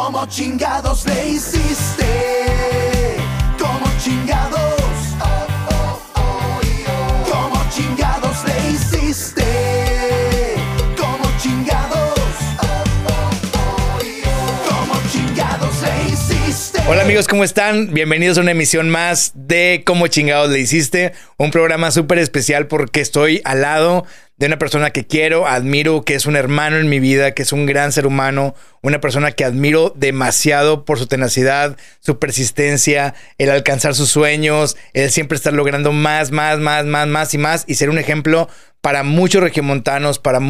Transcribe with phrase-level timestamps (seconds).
[0.00, 2.04] ¿Cómo chingados le hiciste?
[3.58, 4.80] ¿Cómo chingados?
[5.20, 7.32] Oh, oh, oh, yo.
[7.32, 9.42] ¿Cómo chingados le hiciste?
[10.96, 12.14] ¿Cómo chingados?
[14.22, 14.68] Yo.
[14.68, 16.80] ¿Cómo chingados le hiciste?
[16.86, 17.92] Hola amigos, ¿cómo están?
[17.92, 23.00] Bienvenidos a una emisión más de Cómo chingados le hiciste, un programa súper especial porque
[23.00, 24.06] estoy al lado
[24.38, 27.52] de una persona que quiero, admiro, que es un hermano en mi vida, que es
[27.52, 33.50] un gran ser humano, una persona que admiro demasiado por su tenacidad, su persistencia, el
[33.50, 37.74] alcanzar sus sueños, el siempre estar logrando más, más, más, más, más y más y
[37.74, 38.48] ser un ejemplo
[38.80, 40.40] para muchos regiomontanos, para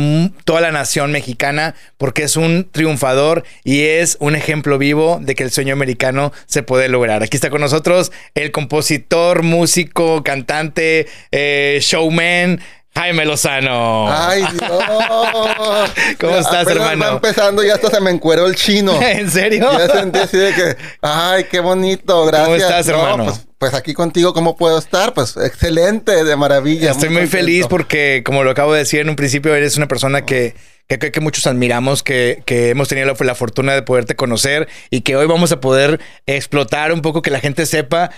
[0.45, 5.45] toda la nación mexicana, porque es un triunfador y es un ejemplo vivo de que
[5.45, 7.23] el sueño americano se puede lograr.
[7.23, 12.61] Aquí está con nosotros el compositor, músico, cantante, eh, showman,
[12.99, 14.13] Jaime Lozano.
[14.13, 14.85] Ay, Dios.
[16.19, 17.05] ¿Cómo estás, Apenas hermano?
[17.05, 19.01] Va empezando y hasta se me encueró el chino.
[19.03, 19.71] ¿En serio?
[19.79, 22.63] Ya sentí así de que, ay, qué bonito, gracias.
[22.63, 23.25] estás, No, hermano?
[23.27, 25.15] Pues, pues aquí contigo, ¿cómo puedo estar?
[25.15, 26.91] Pues excelente, de maravilla.
[26.91, 30.25] Estoy muy feliz porque, como lo acabo de decir en un principio, eres una persona
[30.25, 30.57] que,
[30.89, 35.03] que que muchos admiramos, que, que hemos tenido la, la fortuna de poderte conocer y
[35.03, 38.11] que hoy vamos a poder explotar un poco, que la gente sepa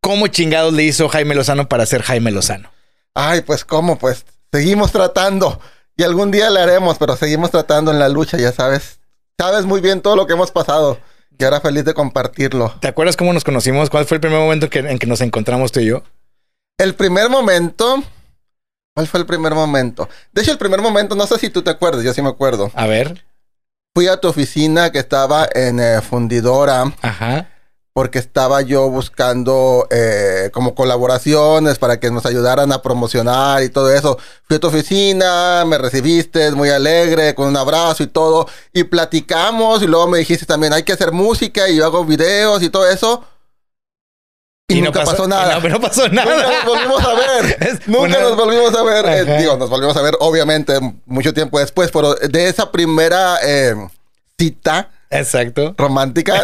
[0.00, 2.71] cómo chingados le hizo Jaime Lozano para ser Jaime Lozano.
[3.14, 5.60] Ay, pues cómo, pues seguimos tratando.
[5.96, 9.00] Y algún día le haremos, pero seguimos tratando en la lucha, ya sabes.
[9.38, 10.98] Sabes muy bien todo lo que hemos pasado.
[11.38, 12.74] Y ahora feliz de compartirlo.
[12.80, 13.90] ¿Te acuerdas cómo nos conocimos?
[13.90, 16.02] ¿Cuál fue el primer momento que- en que nos encontramos tú y yo?
[16.78, 18.02] El primer momento.
[18.94, 20.08] ¿Cuál fue el primer momento?
[20.32, 22.70] De hecho, el primer momento, no sé si tú te acuerdas, yo sí me acuerdo.
[22.74, 23.24] A ver.
[23.94, 27.48] Fui a tu oficina que estaba en eh, Fundidora Ajá.
[27.94, 33.92] Porque estaba yo buscando eh, como colaboraciones para que nos ayudaran a promocionar y todo
[33.92, 34.18] eso.
[34.44, 39.82] Fui a tu oficina, me recibiste muy alegre, con un abrazo y todo, y platicamos
[39.82, 42.88] y luego me dijiste también hay que hacer música y yo hago videos y todo
[42.88, 43.24] eso.
[44.68, 45.58] Y, no nunca pasó, nada.
[45.58, 46.34] y No, no pasó nada.
[46.34, 47.56] Nunca nos volvimos a ver.
[47.68, 49.04] Es Nunca una- nos volvimos a ver.
[49.06, 53.74] Eh, digo, nos volvimos a ver, obviamente, mucho tiempo después, pero de esa primera eh,
[54.38, 55.74] cita Exacto.
[55.78, 56.42] romántica,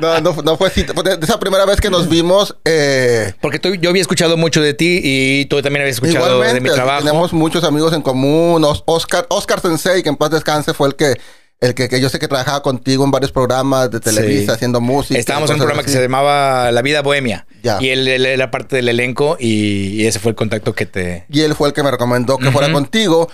[0.00, 3.58] no, no, no, no fue de de esa primera vez que nos vimos, eh, Porque
[3.58, 7.04] tú, yo había escuchado mucho de ti y tú también habías escuchado de mi trabajo.
[7.04, 8.62] Tenemos muchos amigos en común.
[8.64, 11.14] Os- Oscar, Oscar Sensei, que en paz descanse, fue el que.
[11.60, 14.50] El que, que yo sé que trabajaba contigo en varios programas de Televisa Sí.
[14.52, 15.18] haciendo música.
[15.18, 15.96] Estábamos en un programa que así.
[15.96, 17.48] se llamaba La Vida Bohemia.
[17.64, 17.78] Ya.
[17.80, 21.24] Y él, él era parte del elenco y, y ese fue el contacto que te...
[21.28, 23.28] Y él fue el que me recomendó que fuera contigo.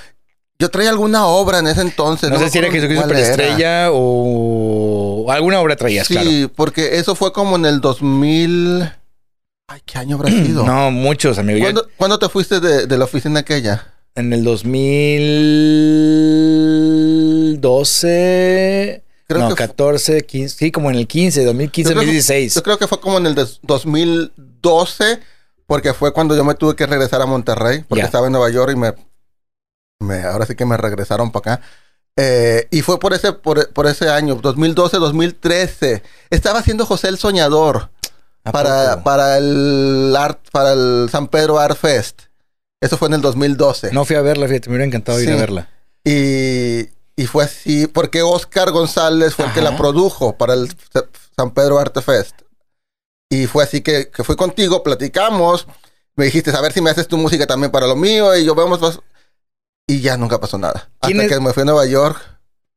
[0.58, 2.30] Yo traía alguna obra en ese entonces.
[2.30, 3.02] No, sé me si era Jesucristo.
[3.02, 6.30] Superestrella o alguna obra traías, Sí, claro.
[6.54, 8.82] porque eso fue como en el 2000.
[9.66, 10.64] Ay, ¿qué año habrá sido?
[10.66, 11.58] No, muchos, amigos.
[11.60, 13.88] Yo- ¿Cuándo, cuándo te fuiste de, de la oficina aquella?
[14.16, 14.44] en el
[17.64, 19.02] 2012...
[19.26, 20.56] Creo no, que fu- 14, 15...
[20.56, 22.54] Sí, como en el 15, 2015, Yo creo que- 2016.
[22.54, 25.18] Yo creo que fue como en el des- 2012,
[25.66, 28.06] porque fue cuando yo me tuve que regresar a Monterrey, porque Ya.
[28.06, 28.92] estaba en Nueva York y me,
[30.04, 31.64] me- ahora sí que me regresaron para acá.
[32.16, 36.02] Eh, y fue por ese, por, por ese año, 2012, 2013.
[36.30, 37.90] Estaba haciendo José el Soñador
[38.44, 42.22] ¿A para, para el art, para el San Pedro Art Fest.
[42.80, 43.90] Eso fue en el 2012.
[43.92, 45.38] No fui a verla, fíjate, me hubiera encantado ir a Sí.
[45.40, 45.68] verla.
[46.04, 51.06] Y, y fue así, porque Oscar González fue el que la produjo para el Sa-
[51.36, 52.42] San Pedro Arte Fest.
[53.30, 55.66] Y fue así que, que fui contigo, platicamos,
[56.14, 58.54] me dijiste, a ver si me haces tu música también para lo mío, y yo
[58.54, 59.00] vemos, vas-
[59.86, 60.88] y ya nunca pasó nada.
[61.00, 62.20] ¿Quién Hasta es- que me fui a Nueva York.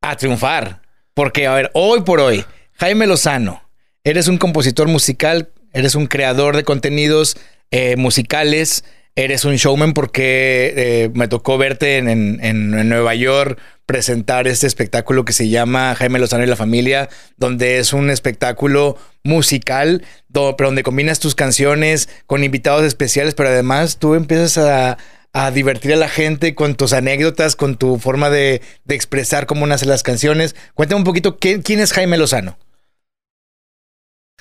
[0.01, 0.81] a triunfar.
[1.13, 3.63] Porque, a ver, hoy por hoy, Jaime Lozano,
[4.03, 7.38] eres un compositor musical, eres un creador de contenidos
[7.72, 8.84] eh, musicales,
[9.16, 14.47] eres un showman porque eh, me tocó verte en, en- en- en Nueva York presentar
[14.47, 20.03] este espectáculo que se llama Jaime Lozano y la familia, donde es un espectáculo musical,
[20.29, 24.97] do- pero donde combinas tus canciones con invitados especiales, pero además tú empiezas a,
[25.39, 29.67] a divertir a la gente con tus anécdotas, con tu forma de, de expresar cómo
[29.67, 30.55] nacen las canciones.
[30.73, 32.57] Cuéntame un poquito, ¿qué- ¿quién es Jaime Lozano?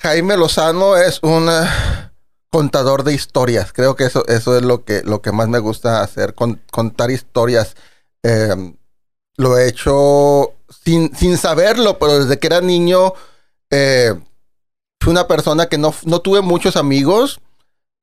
[0.01, 1.47] Jaime Lozano es un
[2.49, 3.73] contador de historias.
[3.73, 7.11] Creo que eso, eso es lo que, lo que más me gusta hacer, con- contar
[7.11, 7.75] historias.
[8.23, 8.73] Eh,
[9.37, 13.13] lo he hecho sin, sin saberlo, pero desde que era niño
[13.69, 14.15] eh,
[14.99, 17.39] fui una persona que no, no tuve muchos amigos.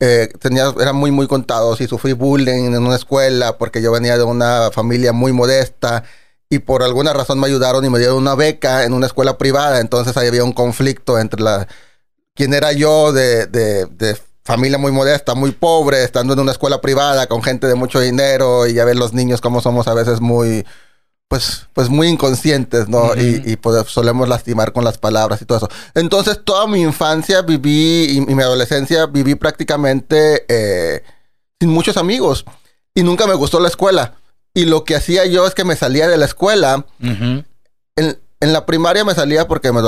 [0.00, 4.19] Eh, tenía, eran muy, muy contados y sufrí bullying en una escuela porque yo venía
[4.19, 6.05] de una familia muy modesta
[6.50, 9.81] y por alguna razón me ayudaron y me dieron una beca en una escuela privada.
[9.81, 11.69] Entonces ahí había un conflicto entre la
[12.35, 16.81] quién era yo de, de, de familia muy modesta, muy pobre, estando en una escuela
[16.81, 20.20] privada con gente de mucho dinero y ya ven los niños como somos a veces
[20.20, 20.67] muy
[21.29, 23.15] pues, pues muy inconscientes, ¿no?
[23.17, 25.69] Y, y, pues solemos lastimar con las palabras y todo eso.
[25.94, 31.03] Entonces, toda mi infancia viví y, y mi adolescencia viví prácticamente eh,
[31.61, 32.44] sin muchos amigos.
[32.94, 34.15] Y nunca me gustó la escuela.
[34.55, 36.87] Y lo que hacía yo es que me salía de la escuela.
[37.00, 37.37] En,
[37.97, 39.81] en la primaria me salía porque me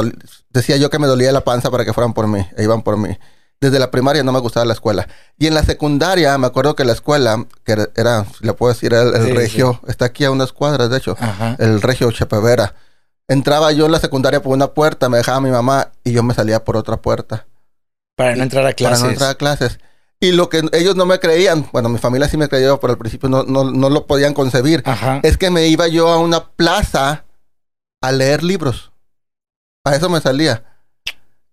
[0.51, 2.97] decía yo que me dolía la panza para que fueran por mí, e iban por
[2.97, 3.17] mí.
[3.61, 5.09] Desde la primaria no me gustaba la escuela.
[5.39, 8.93] Y en la secundaria, me acuerdo que la escuela, que era, si le puedo decir,
[8.93, 11.57] el, el Sí, regio, está aquí a unas cuadras, de hecho, Ajá.
[11.59, 12.75] el regio Chapevera.
[13.29, 16.35] Entraba yo en la secundaria por una puerta, me dejaba mi mamá y yo me
[16.35, 17.47] salía por otra puerta
[18.15, 18.99] Para no entrar a clases.
[19.01, 19.79] para no entrar a clases.
[20.21, 22.99] Y lo que ellos no me creían, bueno, mi familia sí me creyó, pero al
[22.99, 25.21] principio no, no, no lo podían concebir, Ajá.
[25.23, 27.25] es que me iba yo a una plaza
[28.03, 28.93] a leer libros.
[29.85, 30.63] A eso me salía.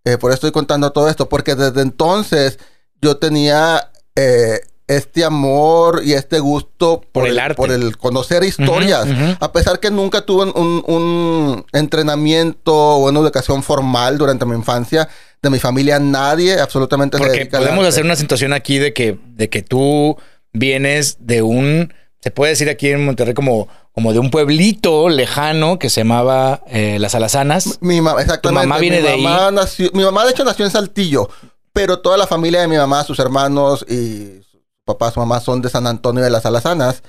[0.05, 2.59] Eh, por eso estoy contando todo esto, porque desde entonces
[3.01, 7.55] yo tenía eh, este amor y este gusto Por el arte.
[7.55, 9.07] por el conocer historias.
[9.39, 15.07] A pesar que nunca tuve un, un- entrenamiento o una educación formal durante mi infancia,
[15.41, 19.61] de mi familia nadie absolutamente Porque podemos hacer una situación aquí de que, de que
[19.61, 20.17] tú
[20.51, 25.77] vienes de un, se puede decir aquí en Monterrey como, como de un pueblito lejano
[25.77, 27.79] que se llamaba eh, Las Alazanas.
[27.81, 28.65] Mi mamá, exactamente.
[28.67, 29.21] mamá viene mi de ahí?
[29.23, 31.29] mamá nació- mi mamá, de hecho, nació en Saltillo,
[31.73, 35.61] pero toda la familia de mi mamá, sus hermanos y su papá, su mamá son
[35.61, 37.03] de San Antonio de las Alazanas.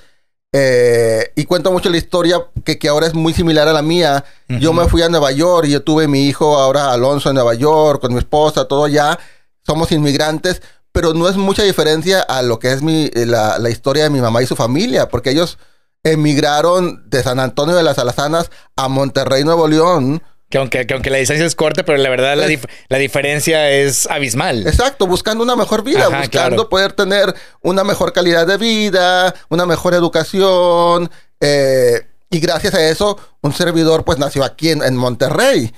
[0.57, 4.23] Eh, y cuento mucho la historia que, que ahora es muy similar a la mía.
[4.47, 4.81] Yo Ujú.
[4.81, 7.99] me fui a Nueva York y yo tuve mi hijo ahora Alonso en Nueva York
[8.01, 9.17] con mi esposa, todo ya.
[9.65, 10.61] Somos inmigrantes,
[10.95, 14.21] pero no es mucha diferencia a lo que es mi, la, la historia de mi
[14.21, 15.57] mamá y su familia, porque ellos
[16.03, 20.23] emigraron de San Antonio de las Alazanas a Monterrey, Nuevo León.
[20.49, 23.69] Que aunque, que aunque la distancia es corta, pero la verdad la, dif- la diferencia
[23.71, 24.65] es abismal.
[24.67, 26.69] Exacto, buscando una mejor vida, Ajá, buscando claro.
[26.69, 31.09] poder tener una mejor calidad de vida, una mejor educación.
[31.41, 35.73] eh, y gracias a eso, un servidor pues nació aquí en, en Monterrey.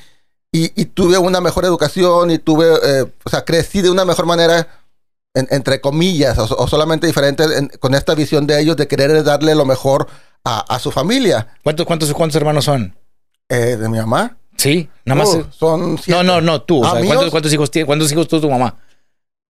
[0.52, 4.26] Y, y tuve una mejor educación y tuve, eh, o sea, crecí de una mejor
[4.26, 4.68] manera,
[5.38, 9.24] en- entre comillas, o, o solamente diferente en- con esta visión de ellos de querer
[9.24, 10.08] darle lo mejor
[10.44, 11.48] a, a su familia.
[11.64, 12.96] ¿Cuántos, cuántos, ¿Cuántos hermanos son?
[13.50, 14.38] Eh, de mi mamá.
[14.58, 15.30] Sí, nada más.
[15.36, 16.12] Oh, son siete.
[16.12, 16.84] no, no, no, tú.
[16.84, 17.06] o.
[17.06, 17.86] ¿cuántos, cuántos hijos tiene?
[17.86, 18.76] ¿Cuántos hijos tuvo tu mamá?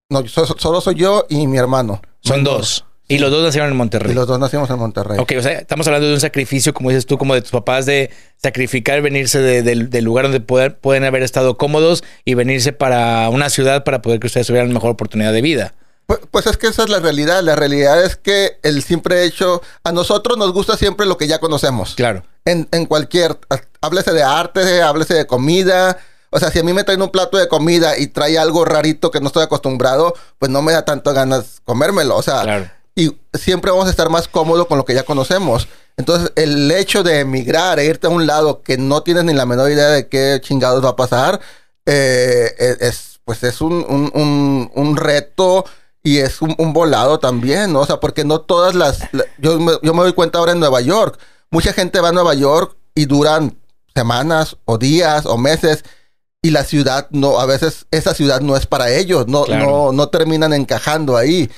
[0.10, 2.02] No, so- solo soy yo y mi hermano.
[2.22, 2.86] Son dos.
[3.10, 4.12] Y los dos nacieron en Monterrey.
[4.12, 5.18] Y los dos nacimos en Monterrey.
[5.20, 7.86] Ok, o sea, estamos hablando de un sacrificio, como dices tú, como de tus papás,
[7.86, 12.74] de sacrificar, venirse de- del- del lugar donde poder- pueden haber estado cómodos y venirse
[12.74, 15.74] para una ciudad para poder que ustedes tuvieran mejor oportunidad de vida.
[16.06, 17.42] Pues, pues es que esa es la realidad.
[17.44, 21.40] La realidad es que el simple hecho, a nosotros nos gusta siempre lo que ya
[21.40, 21.96] conocemos.
[21.96, 22.24] Claro.
[22.46, 23.38] En, en cualquier,
[23.82, 25.98] háblese de arte, háblese de comida.
[26.30, 29.12] O sea, si a mí me traen un plato de comida y trae algo rarito
[29.12, 32.16] que no estoy acostumbrado, pues no me da tanto ganas comérmelo.
[32.18, 32.70] O sea, Claro.
[32.98, 35.68] Y siempre vamos a estar más cómodos con lo que ya conocemos.
[35.98, 39.46] Entonces, el hecho de emigrar e irte a un lado que no tienes ni la
[39.46, 41.40] menor idea de qué chingados va a pasar,
[41.86, 45.66] eh, es, es- pues es un, un- un- un reto
[46.02, 47.82] y es un, un volado también, ¿no?
[47.82, 49.00] O sea, porque no todas las...
[49.14, 51.20] la- yo, me, yo me doy cuenta ahora en Nueva York.
[51.52, 53.58] Mucha gente va a Nueva York y duran
[53.94, 55.84] semanas o días o meses
[56.42, 59.66] y la ciudad no, a veces esa ciudad no es para ellos, no, Claro.
[59.66, 61.50] no, no terminan encajando ahí.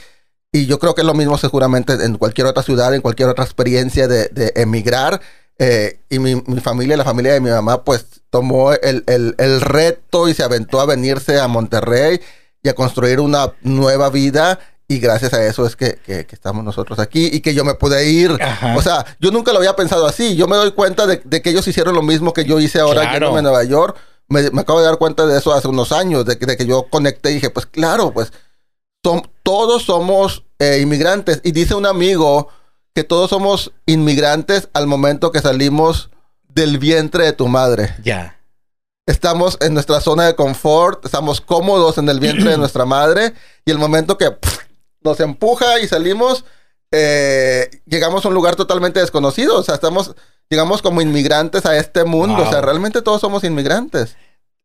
[0.51, 3.43] Y yo creo que es lo mismo seguramente en cualquier otra ciudad, en cualquier otra
[3.43, 5.21] experiencia de, de emigrar.
[5.59, 9.61] Eh, y mi, mi familia, la familia de mi mamá, pues tomó el, el- el
[9.61, 12.19] reto y se aventó a venirse a Monterrey
[12.63, 14.59] y a construir una nueva vida.
[14.87, 17.75] Y gracias a eso es que, que- que estamos nosotros aquí y que yo me
[17.75, 18.35] pude ir.
[18.41, 18.75] Ajá.
[18.75, 20.35] O sea, yo nunca lo había pensado así.
[20.35, 23.01] Yo me doy cuenta de, de que ellos hicieron lo mismo que yo hice ahora
[23.01, 23.37] Claro.
[23.37, 23.97] a Nueva York.
[24.29, 26.65] Me, me acabo de dar cuenta de eso hace unos años, de, que- de que
[26.65, 28.31] yo conecté y dije, pues claro, pues
[29.05, 31.41] som- todos somos eh, inmigrantes.
[31.43, 32.49] Y dice un amigo
[32.93, 36.11] que todos somos inmigrantes al momento que salimos
[36.49, 37.95] del vientre de tu madre.
[38.03, 38.39] Ya.
[39.07, 43.33] Estamos en nuestra zona de confort, estamos cómodos en el vientre de nuestra madre
[43.65, 44.59] y el momento que pff,
[45.01, 46.45] nos empuja y salimos,
[46.91, 49.57] eh, llegamos a un lugar totalmente desconocido.
[49.57, 50.13] O sea, estamos,
[50.47, 52.43] llegamos como inmigrantes a este mundo.
[52.43, 54.15] O sea, realmente todos somos inmigrantes.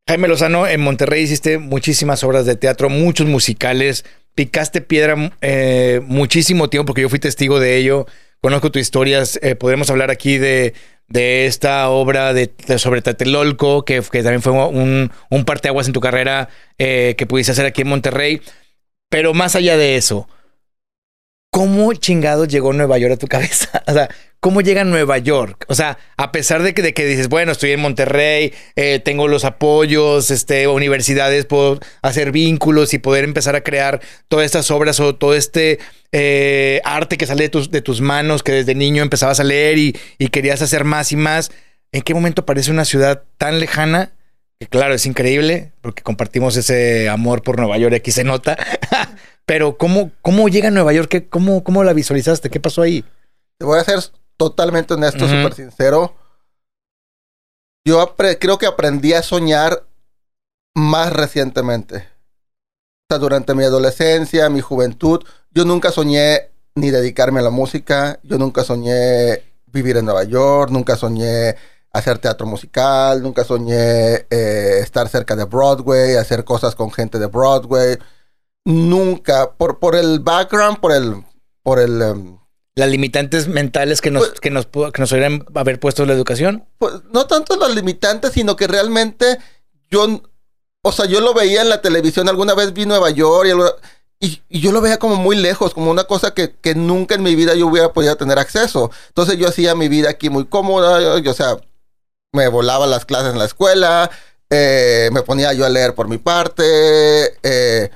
[0.06, 6.68] Jaime Lozano, en Monterrey hiciste muchísimas obras de teatro, muchos musicales, picaste piedra eh, muchísimo
[6.68, 8.06] tiempo porque yo fui testigo de ello.
[8.40, 9.38] Conozco tus historias.
[9.42, 10.74] eh, podremos hablar aquí de,
[11.08, 16.00] de esta obra de, sobre Tlatelolco, que, que también fue un, un parteaguas en tu
[16.00, 16.48] carrera
[16.78, 18.40] eh, que pudiste hacer aquí en Monterrey.
[19.08, 20.28] Pero más allá de eso,
[21.54, 23.84] ¿cómo chingado llegó Nueva York a tu cabeza?
[23.86, 24.08] O sea,
[24.40, 25.66] ¿cómo llega Nueva York?
[25.68, 29.28] O sea, a pesar de que, de que dices, bueno, estoy en Monterrey, eh, tengo
[29.28, 34.98] los apoyos, este, universidades, puedo hacer vínculos y poder empezar a crear todas estas obras
[34.98, 35.78] o todo este
[36.10, 39.78] eh, arte que sale de tus, de tus manos, que desde niño empezabas a leer
[39.78, 41.52] y, y querías hacer más y más.
[41.92, 44.10] ¿En qué momento aparece una ciudad tan lejana?
[44.58, 48.56] Que claro, es increíble, porque compartimos ese amor por Nueva York, aquí se nota.
[49.46, 51.08] Pero ¿cómo, cómo llega a Nueva York?
[51.08, 52.50] ¿Qué, cómo, ¿Cómo la visualizaste?
[52.50, 53.04] ¿Qué pasó ahí?
[53.58, 54.00] Te voy a ser
[54.36, 55.34] totalmente honesto, Ujú.
[55.34, 56.14] súper sincero.
[57.86, 59.84] Yo creo que aprendí a soñar
[60.74, 61.96] más recientemente.
[61.98, 68.18] O sea, durante mi adolescencia, mi juventud, yo nunca soñé ni dedicarme a la música.
[68.22, 70.70] Yo nunca soñé vivir en Nueva York.
[70.70, 71.54] Nunca soñé
[71.92, 73.22] hacer teatro musical.
[73.22, 77.98] Nunca soñé eh, estar cerca de Broadway, hacer cosas con gente de Broadway.
[78.64, 81.22] Nunca, por, por el background, por el,
[81.62, 82.38] por el, em,
[82.74, 86.66] Las limitantes mentales que nos, Pues- que nos, que nos deberían haber puesto la educación.
[86.78, 89.38] pues no tanto los limitantes, sino que realmente
[89.90, 90.22] yo,
[90.82, 93.76] o sea, yo lo veía en la televisión, alguna vez vi Nueva York y, algo-
[94.18, 97.22] y- y yo lo veía como muy lejos, como una cosa que, que nunca en
[97.22, 98.90] mi vida yo hubiera podido tener acceso.
[99.08, 101.58] Entonces yo hacía mi vida aquí muy cómoda, yo, yo, o sea,
[102.32, 104.10] me volaba las clases en la escuela,
[104.50, 106.64] eh, me ponía yo a leer por mi parte.
[107.42, 107.90] eh,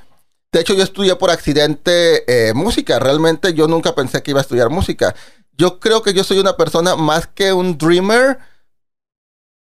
[0.53, 2.99] de hecho, yo estudié por accidente eh, música.
[2.99, 5.15] Realmente yo nunca pensé que iba a estudiar música.
[5.53, 8.39] Yo creo que yo soy una persona más que un dreamer,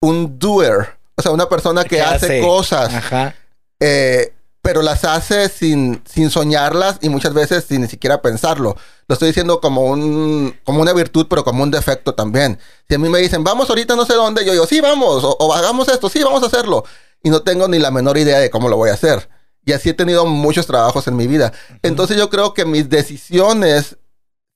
[0.01, 0.99] un doer.
[1.17, 2.41] O sea, una persona que ¿Qué hace, hace?
[2.41, 3.35] cosas, Ajá.
[3.81, 4.33] eh,
[4.63, 8.77] pero las hace sin, sin soñarlas y muchas veces sin ni siquiera pensarlo.
[9.09, 12.59] Lo estoy diciendo como, un, como una virtud, pero como un defecto también.
[12.89, 15.37] Si a mí me dicen, vamos ahorita no sé dónde, yo digo, sí, vamos, o,
[15.41, 16.85] o hagamos esto, sí, vamos a hacerlo.
[17.23, 19.29] Y no tengo ni la menor idea de cómo lo voy a hacer.
[19.65, 21.53] Y así he tenido muchos trabajos en mi vida.
[21.83, 23.97] Entonces yo creo que mis decisiones,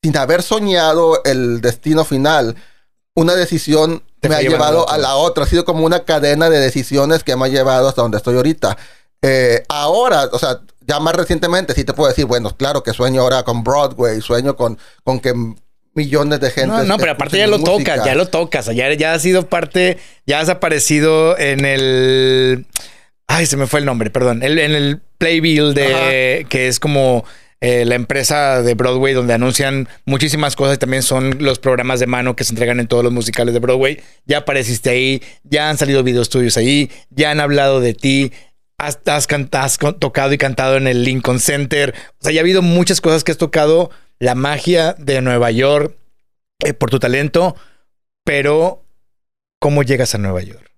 [0.03, 2.57] sin haber soñado el destino final,
[3.15, 5.45] una decisión Te me ha llevado a la otra.
[5.45, 8.77] Ha sido como una cadena de decisiones que me ha llevado hasta donde estoy ahorita.
[9.21, 13.23] Eh, ahora, o sea, ya más recientemente sí te puedo decir, bueno, claro que sueño
[13.23, 15.35] ahora con Broadway, sueño con, con que
[15.95, 16.75] millones de gente...
[16.75, 17.95] No, no, pero aparte ya lo música.
[17.95, 18.67] tocas, ya lo tocas.
[18.75, 22.67] Ya, ya has sido parte, ya has aparecido en el.
[23.35, 24.43] Ay, se me fue el nombre, perdón.
[24.43, 27.25] El- en el Playbill de que es como
[27.63, 32.07] eh, la empresa de Broadway donde anuncian muchísimas cosas y también son los programas de
[32.07, 34.01] mano que se entregan en todos los musicales de Broadway.
[34.27, 38.33] Ya apareciste ahí, ya han salido videos tuyos ahí, ya han hablado de ti.
[38.77, 39.29] Has, has
[39.99, 41.95] tocado y cantado en el Lincoln Center.
[42.21, 43.91] O sea, ya ha habido muchas cosas que has tocado.
[44.19, 45.97] La magia de Nueva York
[46.65, 47.57] eh, por tu talento,
[48.25, 48.85] pero
[49.59, 50.72] ¿cómo llegas a Nueva York?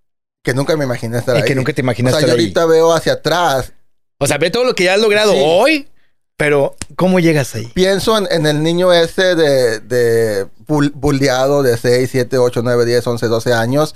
[0.45, 1.45] Que nunca me imaginé estar Y ahí.
[1.49, 2.41] que nunca te o imaginas sea, estar yo ahí.
[2.45, 3.73] ahorita veo hacia atrás
[4.19, 5.41] O sea, ve todo lo que ya has logrado Sí.
[5.43, 5.89] hoy,
[6.37, 7.67] pero ¿cómo llegas ahí?
[7.75, 12.85] Pienso en, en el niño ese de, de bul- bulleado de 6, 7, 8, 9,
[12.85, 13.95] 10, 11, 12 años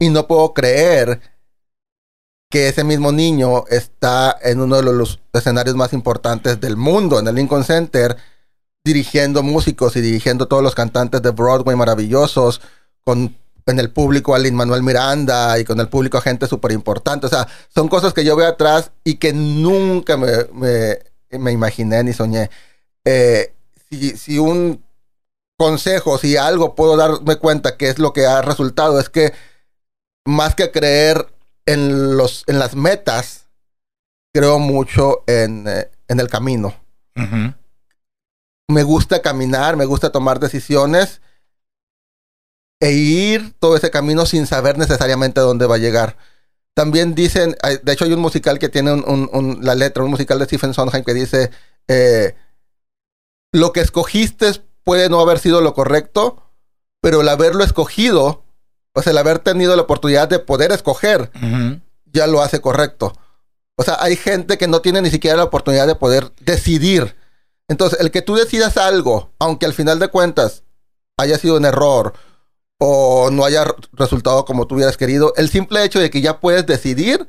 [0.00, 1.20] y no puedo creer
[2.50, 7.26] que ese mismo niño está en uno de los escenarios más importantes del mundo, en
[7.26, 8.16] el Lincoln Center,
[8.84, 12.60] dirigiendo músicos y dirigiendo todos los cantantes de Broadway maravillosos,
[13.04, 16.72] con en el público a Lin Manuel Miranda y con el público a gente súper
[16.72, 17.26] importante.
[17.26, 20.98] O sea, son cosas que yo veo atrás y que nunca me, me,
[21.30, 22.48] me imaginé ni soñé.
[23.04, 23.52] Eh,
[23.90, 24.84] si, si un
[25.58, 29.32] consejo, si algo puedo darme cuenta que es lo que ha resultado, es que
[30.24, 31.26] más que creer
[31.66, 33.48] en, los, en las metas,
[34.32, 36.74] creo mucho en, eh, en el camino.
[37.16, 37.52] Ujú.
[38.68, 41.20] Me gusta caminar, me gusta tomar decisiones
[42.80, 46.16] e ir todo ese camino sin saber necesariamente a dónde va a llegar.
[46.74, 50.10] También dicen, de hecho hay un musical que tiene un- un- un- la letra, un
[50.10, 51.50] musical de Stephen Sondheim que dice,
[51.88, 52.34] eh,
[53.52, 54.50] lo que escogiste
[54.84, 56.42] puede no haber sido lo correcto,
[57.00, 58.44] pero el haberlo escogido,
[58.94, 61.30] o sea, el haber tenido la oportunidad de poder escoger,
[62.12, 63.12] ya lo hace correcto.
[63.78, 67.16] O sea, hay gente que no tiene ni siquiera la oportunidad de poder decidir.
[67.68, 70.62] Entonces, el que tú decidas algo, aunque al final de cuentas
[71.18, 72.14] haya sido un error
[72.78, 76.66] o no haya resultado como tú hubieras querido, el simple hecho de que ya puedes
[76.66, 77.26] decidir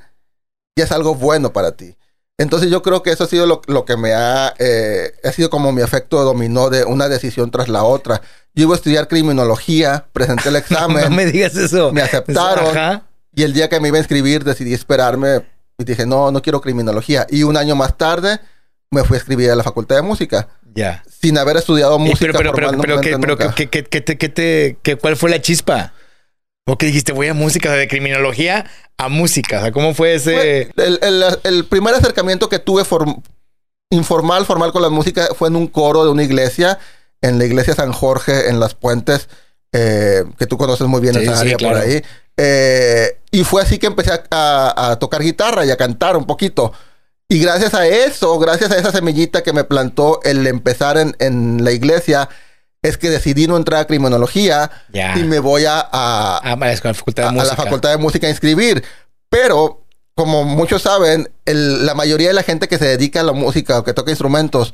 [0.77, 1.95] ya es algo bueno para ti.
[2.39, 5.49] Entonces yo creo que eso ha sido lo, lo que me ha, eh, ha sido
[5.49, 8.21] como mi efecto dominó de una decisión tras la otra.
[8.53, 11.91] Yo iba a estudiar criminología, presenté el No, examen, me digas eso.
[11.91, 12.77] me aceptaron.
[12.77, 13.03] Ajá.
[13.33, 15.45] Y el día que me iba a inscribir decidí esperarme
[15.79, 17.25] y dije, no, no quiero criminología.
[17.29, 18.39] Y un año más tarde
[18.91, 21.03] me fui a escribir a la Facultad de Música, Ya.
[21.21, 23.37] sin haber estudiado Y música pero, pero, pero, ¿qué- pero.
[23.37, 23.83] ¿qué- qué-
[24.17, 25.93] qué te- qué ¿cuál fue la chispa?
[26.65, 27.13] ¿O qué dijiste?
[27.13, 28.65] Voy a música, de criminología
[28.97, 29.59] a música.
[29.59, 30.69] O sea, ¿cómo fue ese...?
[30.75, 33.21] Fue el, el- el primer acercamiento que tuve form-
[33.89, 36.77] informal, formal con la música fue en un coro de una iglesia,
[37.21, 39.29] en la iglesia San Jorge, en Las Puentes,
[39.73, 41.75] eh, que tú conoces muy bien Sí, esa sí, área claro.
[41.77, 42.03] por ahí.
[42.35, 46.25] Eh, y fue así que empecé a, a- a tocar guitarra y a cantar un
[46.25, 46.73] poquito.
[47.29, 51.63] Y gracias a eso, gracias a esa semillita que me plantó el empezar en, en
[51.63, 52.29] la iglesia,
[52.81, 54.71] es que decidí no entrar a criminología
[55.17, 56.55] y me voy a, a- Ah,
[56.93, 58.83] la facultad de a, la Facultad de Música a inscribir.
[59.29, 59.83] Pero,
[60.15, 63.77] como muchos saben, el- la mayoría de la gente que se dedica a la música
[63.79, 64.73] o que toca instrumentos,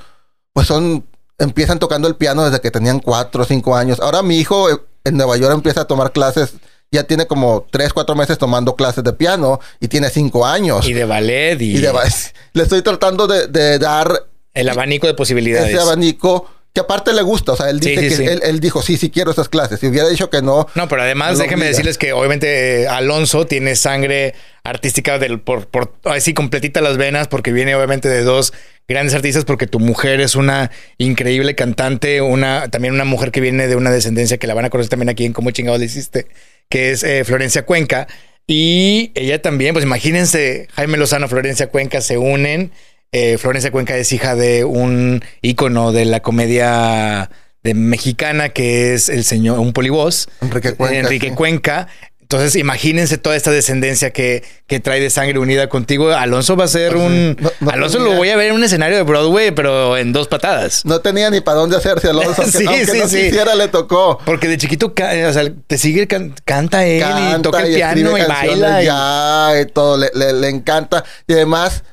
[0.53, 1.07] pues son,
[1.39, 4.00] empiezan tocando el piano desde que tenían cuatro o cinco años.
[4.00, 6.53] Ahora mi hijo eh, en Nueva York empieza a tomar clases,
[6.93, 10.88] ya tiene como tres, cuatro meses tomando clases de piano y tiene cinco años.
[10.88, 11.91] Y de ballet y, Y de-
[12.53, 15.69] le estoy tratando de, de dar el abanico de posibilidades.
[15.69, 17.51] ese abanico que aparte le gusta.
[17.51, 18.23] O sea, él dice sí, que sí.
[18.25, 19.79] Él, él dijo, sí, sí quiero esas clases.
[19.79, 23.75] Si hubiera dicho que no, No, pero además déjenme decirles que obviamente eh, Alonso tiene
[23.75, 24.33] sangre
[24.63, 28.53] artística del, por, por así completita las venas porque viene obviamente de dos
[28.87, 33.67] grandes artistas porque tu mujer es una increíble cantante, una también una mujer que viene
[33.67, 36.27] de una descendencia que la van a conocer también aquí en Cómo chingados le hiciste,
[36.69, 38.07] que es eh, Florencia Cuenca.
[38.45, 42.71] Y ella también, pues imagínense, Jaime Lozano, Florencia Cuenca se unen.
[43.11, 47.29] Eh, Florencia Cuenca es hija de un ícono de la comedia
[47.63, 50.27] de mexicana que es el señor, un polivoz.
[50.41, 50.97] Enrique Cuenca.
[50.97, 51.35] Enrique sí.
[51.35, 51.87] Cuenca.
[52.24, 56.10] Entonces, imagínense toda esta descendencia que, que trae de sangre unida contigo.
[56.12, 57.36] Alonso va a ser un.
[57.39, 60.13] No- no Alonso tenía- lo voy a ver en un escenario de Broadway, pero en
[60.13, 60.84] dos patadas.
[60.86, 62.44] No tenía ni para dónde hacerse Alonso.
[62.51, 63.18] Sí, aunque sí, no sí.
[63.24, 64.20] quisiera, le tocó.
[64.25, 67.03] Porque de chiquito, ca- o sea, te sigue, can- canta él
[67.38, 68.82] y toca el y piano y baila.
[68.82, 69.98] y- Ya, y todo.
[69.98, 71.03] Le, le- le encanta.
[71.27, 71.84] Y además,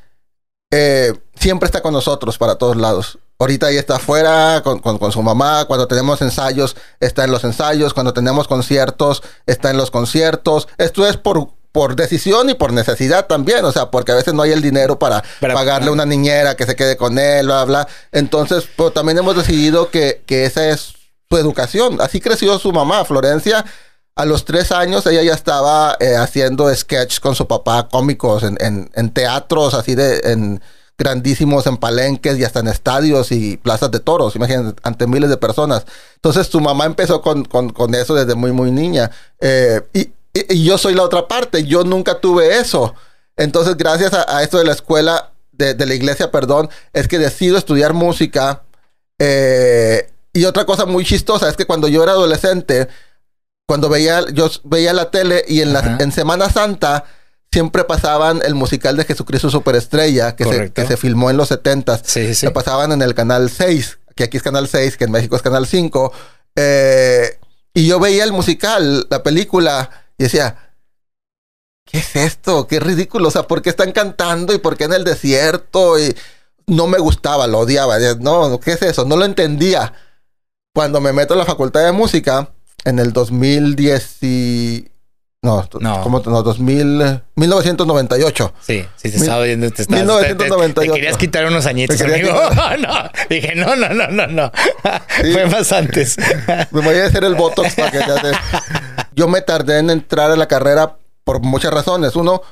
[0.73, 3.19] eh, siempre está con nosotros para todos lados.
[3.39, 5.65] Ahorita ahí está afuera con, con- con su mamá.
[5.65, 7.95] Cuando tenemos ensayos, está en los ensayos.
[7.95, 10.69] Cuando tenemos conciertos, está en los conciertos.
[10.77, 13.65] Esto es por, por decisión y por necesidad también.
[13.65, 16.55] O sea, porque a veces no hay el dinero para, Para- pagarle a una niñera
[16.55, 17.89] que se quede con él, bla, bla.
[18.13, 20.93] Entonces, pues, también hemos decidido que, que esa es
[21.31, 21.99] su educación.
[22.03, 23.65] Así creció su mamá, Florencia.
[24.17, 28.59] A los tres años ella ya estaba eh, haciendo sketches con su papá cómicos en,
[28.61, 30.61] en- en teatros así de en
[31.01, 35.39] grandísimos en palenques y hasta en estadios y plazas de toros, imagínense, ante miles de
[35.39, 35.87] personas.
[36.17, 39.11] Entonces su mamá empezó con, con- con eso desde muy muy niña.
[39.41, 40.01] Eh, y,
[40.35, 42.95] y- y yo soy la otra parte, yo nunca tuve eso.
[43.37, 47.19] Entonces gracias a, a esto de la escuela, de, de la iglesia, perdón, es que
[47.19, 48.63] decido estudiar música.
[49.19, 52.89] Eh, y otra cosa muy chistosa es que cuando yo era adolescente,
[53.67, 57.05] cuando veía, yo veía la tele y en, la, en Semana Santa
[57.53, 62.03] siempre pasaban el musical de Jesucristo Superestrella que, se, que se filmó en los 70s.
[62.05, 62.35] Sí, sí.
[62.35, 65.43] Se pasaban en el canal 6, que aquí es canal 6, que en México es
[65.43, 66.13] canal 5.
[66.57, 67.39] Eh,
[67.75, 70.75] y yo veía el musical, la película, y decía,
[71.85, 72.67] ¿qué es esto?
[72.67, 73.29] Qué ridículo.
[73.29, 75.99] O sea, ¿por qué están cantando y por qué en el desierto?
[75.99, 76.17] Y
[76.67, 77.99] no me gustaba, lo odiaba.
[78.21, 79.05] No, ¿qué es eso?
[79.05, 79.93] No lo entendía.
[80.73, 82.51] Cuando me meto a la facultad de música,
[82.85, 84.90] en el 2010 y...
[85.43, 86.03] No, No.
[86.03, 86.21] ¿cómo?
[86.27, 88.53] no 2000, 1998.
[88.61, 89.45] Sí, sí, te estaba.
[89.45, 90.37] Te, estabas- 1998.
[90.37, 92.29] te- te- te querías quitar unos añitos, amigo.
[92.81, 94.53] no, dije, no, no, no, no, no.
[95.23, 95.33] Sí.
[95.33, 96.17] Fue más antes.
[96.71, 98.37] Me voy a hacer el Botox para que ya te-
[99.17, 102.17] Yo me tardé en entrar a la carrera por muchas razones.
[102.17, 102.43] Uno,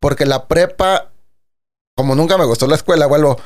[0.00, 1.10] porque la prepa,
[1.94, 3.38] como nunca me gustó la escuela, vuelvo.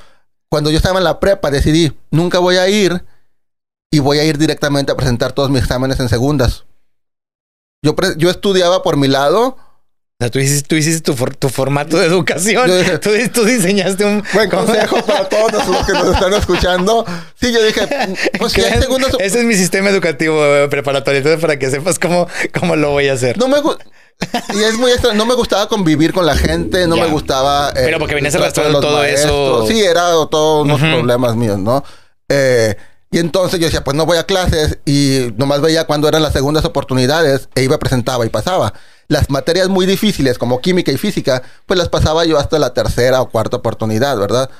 [0.49, 3.05] Cuando yo estaba en la prepa, decidí, nunca voy a ir
[3.91, 6.65] y voy a ir directamente a presentar todos mis exámenes en segundas.
[7.85, 9.59] Yo, pre- yo estudiaba por mi lado.
[10.21, 12.67] O sea, tú hiciste, tú hiciste tu, for- tu formato de educación.
[12.71, 14.23] Dije- tú, tú diseñaste un...
[14.33, 17.05] Buen consejo para todos los que nos están escuchando.
[17.39, 17.83] Sí, yo dije,
[18.39, 18.85] pues si hay ¿Crees?
[18.85, 21.19] segundas Ese es mi sistema educativo eh, preparatorio.
[21.19, 22.27] Entonces, para que sepas cómo,
[22.59, 23.37] cómo lo voy a hacer.
[23.39, 23.57] No me
[24.55, 27.03] y es muy extraño, no me gustaba convivir con la gente, no Ya.
[27.05, 27.71] me gustaba...
[27.71, 29.27] eh, Pero porque venías arrastrando los todo eso.
[29.27, 29.69] maestros.
[29.69, 30.91] Sí, era todos unos Ujú.
[30.93, 31.83] problemas míos, ¿no?
[32.29, 32.77] Eh,
[33.15, 36.33] y entonces yo decía, pues no voy a clases y nomás veía cuando eran las
[36.33, 38.75] segundas oportunidades e iba, presentaba y pasaba.
[39.07, 43.21] Las materias muy difíciles como química y física, pues las pasaba yo hasta la tercera
[43.21, 44.51] o cuarta oportunidad, ¿verdad?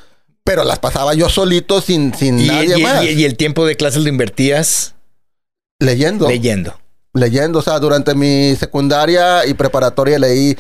[0.45, 3.03] Pero las pasaba yo solito sin, sin Y, nadie y- más.
[3.05, 4.95] y- y el tiempo de clases lo invertías
[5.81, 6.29] leyendo.
[6.29, 6.79] leyendo.
[7.13, 10.57] leyendo, o sea, durante mi secundaria y preparatoria leí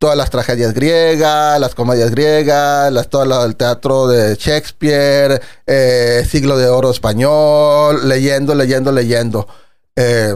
[0.00, 6.26] todas las tragedias griegas, las comedias griegas, las, todo la- el teatro de Shakespeare, eh,
[6.28, 9.46] siglo de oro español, leyendo, leyendo, leyendo.
[9.94, 10.34] Eh,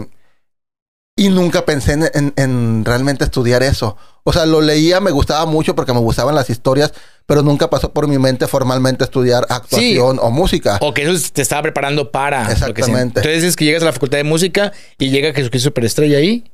[1.16, 3.96] y nunca pensé en, en- en realmente estudiar eso.
[4.22, 6.92] O sea, lo leía, me gustaba mucho porque me gustaban las historias,
[7.24, 10.78] pero nunca pasó por mi mente formalmente estudiar actuación o música.
[10.82, 12.50] O que eso te estaba preparando para.
[12.52, 13.20] Exactamente.
[13.20, 16.44] Entonces es que llegas a la facultad de música y llega Jesucristo Superestrella ahí.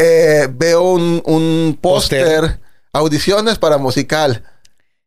[0.00, 2.58] Eh, veo un, un Póster.
[2.92, 4.44] audiciones para musical.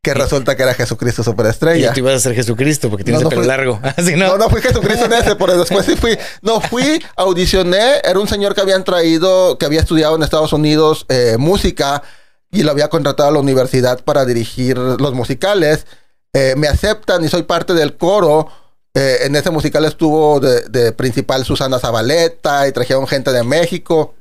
[0.02, 1.94] que resulta que era Jesucristo Y Superestrella.
[1.94, 3.80] tú ibas a ser Jesucristo porque tienes No, el no pelo fue- largo.
[3.98, 4.38] Así No, no.
[4.38, 6.18] no fui Jesucristo en ese, pero después sí fui.
[6.42, 8.02] No, fui, audicioné.
[8.04, 12.04] Era un señor que habían traído, que había estudiado en Estados Unidos eh, música
[12.52, 15.88] y lo había contratado a la universidad para dirigir los musicales.
[16.34, 18.50] Eh, me aceptan y soy parte del coro.
[18.96, 24.14] Eh, en ese musical estuvo de, de principal Susana Zabaleta y trajeron gente de México.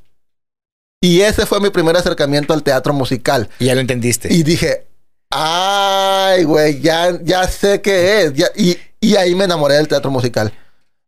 [1.02, 3.50] Y ese fue mi primer acercamiento al teatro musical.
[3.58, 4.32] Y ya lo entendiste.
[4.32, 4.86] Y dije,
[5.30, 8.32] ay, güey, ya, ya sé qué es.
[8.34, 10.52] Ya- y, y ahí me enamoré del teatro musical.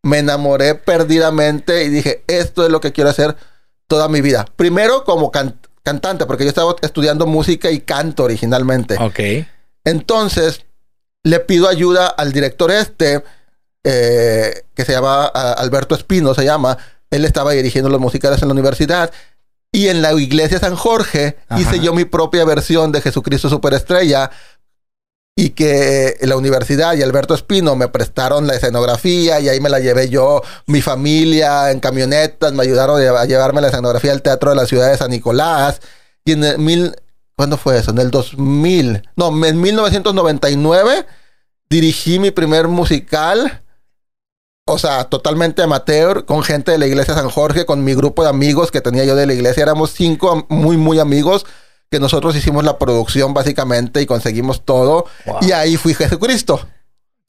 [0.02, 3.36] Me enamoré perdidamente y dije, esto es lo que quiero hacer
[3.86, 4.44] toda mi vida.
[4.56, 8.96] Primero como can- cantante, porque yo estaba estudiando música y canto originalmente.
[9.00, 9.46] Ok.
[9.84, 10.64] Entonces,
[11.22, 13.22] le pido ayuda al director este,
[13.84, 16.76] eh, que se llama a- Alberto Espino, se llama.
[17.10, 19.12] Él estaba dirigiendo los musicales en la universidad.
[19.74, 21.60] Y en la iglesia San Jorge Ajá.
[21.60, 24.30] hice yo mi propia versión de Jesucristo Superestrella.
[25.36, 29.80] Y que la universidad y Alberto Espino me prestaron la escenografía y ahí me la
[29.80, 34.56] llevé yo, mi familia en camionetas, me ayudaron a llevarme la escenografía al Teatro de
[34.56, 35.80] la Ciudad de San Nicolás.
[36.24, 36.94] Y en el mil,
[37.36, 37.90] ¿Cuándo fue eso?
[37.90, 39.02] En el 2000.
[39.16, 41.04] No, en 1999
[41.68, 43.63] dirigí mi primer musical.
[44.66, 48.30] O sea, totalmente amateur, con gente de la iglesia San Jorge, con mi grupo de
[48.30, 49.62] amigos que tenía yo de la iglesia.
[49.62, 51.44] Éramos cinco muy, muy amigos
[51.90, 55.04] que nosotros hicimos la producción básicamente y conseguimos todo.
[55.26, 55.36] Wow.
[55.42, 56.66] Y ahí fui Jesucristo.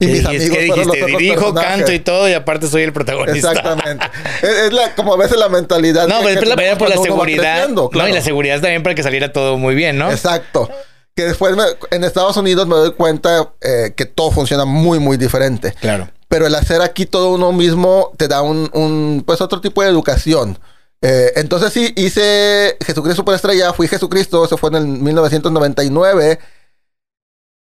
[0.00, 1.02] Y ¿Qué mis amigos ¿Qué fueron los dijiste?
[1.04, 1.76] otros Dirijo, personajes.
[1.76, 3.50] canto y todo, y aparte soy el protagonista.
[3.52, 4.06] Exactamente.
[4.42, 6.08] es, es la, como a veces la mentalidad.
[6.08, 7.68] No, que- pero que después la por la seguridad.
[7.68, 10.10] No, y la seguridad también para que saliera todo muy bien, ¿no?
[10.10, 10.70] Exacto.
[11.14, 15.18] Que después me- en Estados Unidos me doy cuenta eh, que todo funciona muy, muy
[15.18, 15.74] diferente.
[15.80, 16.08] Claro.
[16.28, 19.88] Pero el hacer aquí todo uno mismo te da un, un, pues otro tipo de
[19.88, 20.58] educación.
[21.02, 26.38] Eh, entonces sí, hice Jesucristo Superestrella, fui Jesucristo, eso fue en el 1999.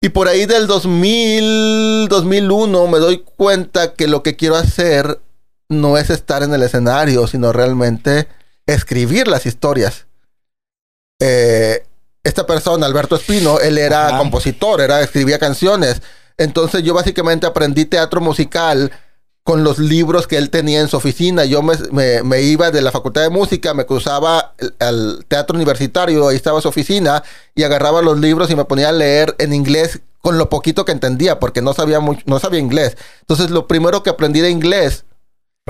[0.01, 5.19] Y por ahí del 2000, 2001 me doy cuenta que lo que quiero hacer
[5.67, 8.27] no es estar en el escenario, sino realmente
[8.67, 10.05] escribir las historias.
[11.19, 11.85] Eh,
[12.23, 14.17] esta persona, Alberto Espino, él era Ajá.
[14.17, 16.01] compositor, era, escribía canciones.
[16.37, 18.91] Entonces yo básicamente aprendí teatro musical
[19.43, 21.45] con los libros que él tenía en su oficina.
[21.45, 26.27] Yo me, me- me iba de la facultad de música, me cruzaba al teatro universitario,
[26.27, 29.99] ahí estaba su oficina, y agarraba los libros y me ponía a leer en inglés
[30.19, 32.97] con lo poquito que entendía, porque no sabía mucho, no sabía inglés.
[33.21, 35.05] Entonces lo primero que aprendí de inglés,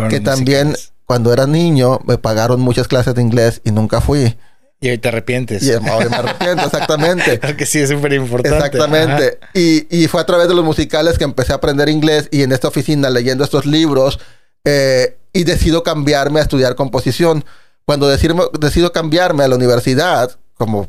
[0.10, 0.76] que también
[1.06, 4.38] cuando era niño me pagaron muchas clases de inglés y nunca fui.
[4.82, 5.64] Y hoy te arrepientes.
[5.64, 7.40] Y ahora me arrepiento, exactamente.
[7.40, 8.58] Porque sí, es súper importante.
[8.58, 9.40] Exactamente.
[9.54, 12.52] Y, y fue a través de los musicales que empecé a aprender inglés y en
[12.52, 14.20] esta oficina leyendo estos libros
[14.66, 17.46] eh, y decido cambiarme a estudiar composición.
[17.86, 20.88] Cuando decido, decido cambiarme a la universidad, como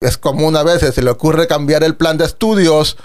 [0.00, 2.96] es común a veces, se le ocurre cambiar el plan de estudios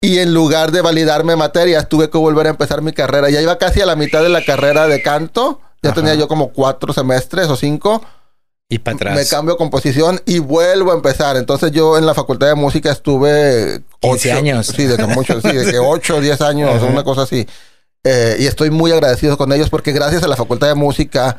[0.00, 3.30] y en lugar de validarme materias tuve que volver a empezar mi carrera.
[3.30, 5.60] Ya iba casi a la mitad de la carrera de canto.
[5.82, 6.00] Ya Ajá.
[6.00, 8.02] tenía yo como cuatro semestres o cinco
[8.68, 9.14] Y para atrás.
[9.14, 11.36] me cambio composición y vuelvo a empezar.
[11.36, 14.66] Entonces yo en la facultad de música estuve 15 ocho- años.
[14.66, 16.84] Sí, de que mucho, sí, de que 8 o 10 años, Ajá.
[16.86, 17.46] una cosa así.
[18.04, 21.36] Eh, y estoy muy agradecido con ellos porque gracias a la facultad de música.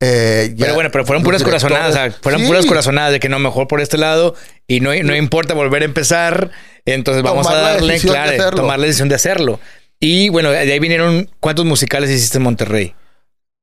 [0.00, 3.20] eh, Pero bueno, pero fueron puras corazonadas, o sea, directores- fueron Sí, puras corazonadas de
[3.20, 4.34] que no, mejor por este lado
[4.66, 6.50] y no, no importa volver a empezar,
[6.84, 9.58] entonces vamos Tomar a darle, claro, tomar la decisión de hacerlo.
[9.98, 12.94] Y bueno, de ahí vinieron, ¿cuántos musicales hiciste en Monterrey?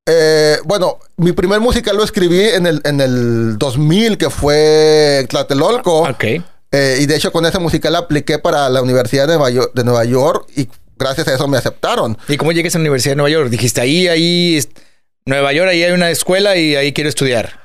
[0.05, 6.09] Eh, bueno, mi primer musical lo escribí en el, en el 2000, que fue Tlatelolco.
[6.09, 6.23] Ok.
[6.71, 9.83] Eh, y de hecho con ese musical apliqué para la Universidad de Nueva York, de
[9.83, 12.17] Nueva York y gracias a eso me aceptaron.
[12.27, 13.49] ¿Y cómo llegas a la Universidad de Nueva York?
[13.49, 14.59] Dijiste, ahí, ahí,
[15.25, 17.59] Nueva York, ahí hay una escuela y ahí quiero estudiar.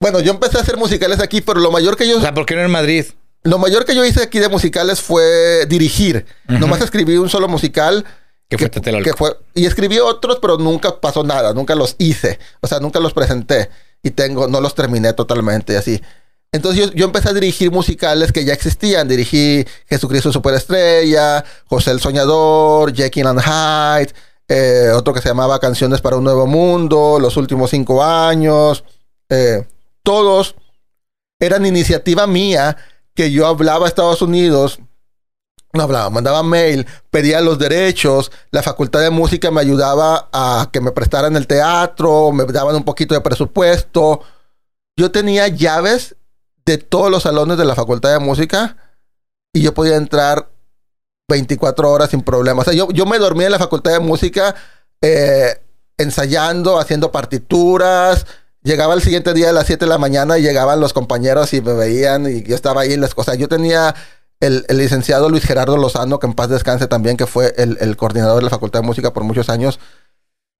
[0.00, 2.46] Bueno, yo empecé a hacer musicales aquí, pero lo mayor que yo O sea, ¿por
[2.46, 3.06] qué no en Madrid?
[3.42, 6.24] Lo mayor que yo hice aquí de musicales fue dirigir.
[6.48, 6.58] Ujú.
[6.58, 8.04] Nomás escribí un solo musical.
[8.48, 9.10] Que fue Tlatelolco.
[9.10, 11.52] que fue- y escribí otros, pero nunca pasó nada.
[11.54, 12.38] Nunca los hice.
[12.60, 13.70] O sea, nunca los presenté.
[14.02, 16.02] Y tengo, no los terminé totalmente y así.
[16.52, 19.08] Entonces yo, yo empecé a dirigir musicales que ya existían.
[19.08, 24.12] Dirigí Jesucristo Superestrella, José el Soñador, Jekyll and Hyde,
[24.46, 28.84] eh, otro que se llamaba Canciones para un Nuevo Mundo, Los Últimos Cinco Años.
[29.30, 29.66] eh,
[30.04, 30.54] todos
[31.40, 32.76] eran iniciativa mía
[33.14, 34.78] que yo hablaba a Estados Unidos.
[35.74, 40.80] No hablaba, mandaba mail, pedía los derechos, la facultad de música me ayudaba a que
[40.80, 44.20] me prestaran el teatro, me daban un poquito de presupuesto.
[44.96, 46.14] Yo tenía llaves
[46.64, 48.76] de todos los salones de la facultad de música
[49.52, 50.48] y yo podía entrar
[51.28, 52.62] 24 horas sin problema.
[52.62, 54.54] O sea, yo, yo me dormía en la facultad de música
[55.00, 55.60] eh,
[55.98, 58.26] ensayando, haciendo partituras.
[58.62, 61.60] llegaba el siguiente día a las 7 de la mañana y llegaban los compañeros y
[61.60, 63.38] me veían y yo estaba ahí en las cosas.
[63.38, 63.94] Yo tenía
[64.44, 67.96] el, el licenciado Luis Gerardo Lozano, que en paz descanse también, que fue el, el
[67.96, 69.78] coordinador de la Facultad de Música por muchos años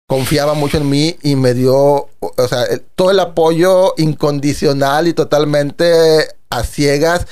[0.07, 1.75] confiaba mucho en mí y me dio,
[2.20, 7.27] o sea, el- todo el apoyo incondicional y totalmente a ciegas.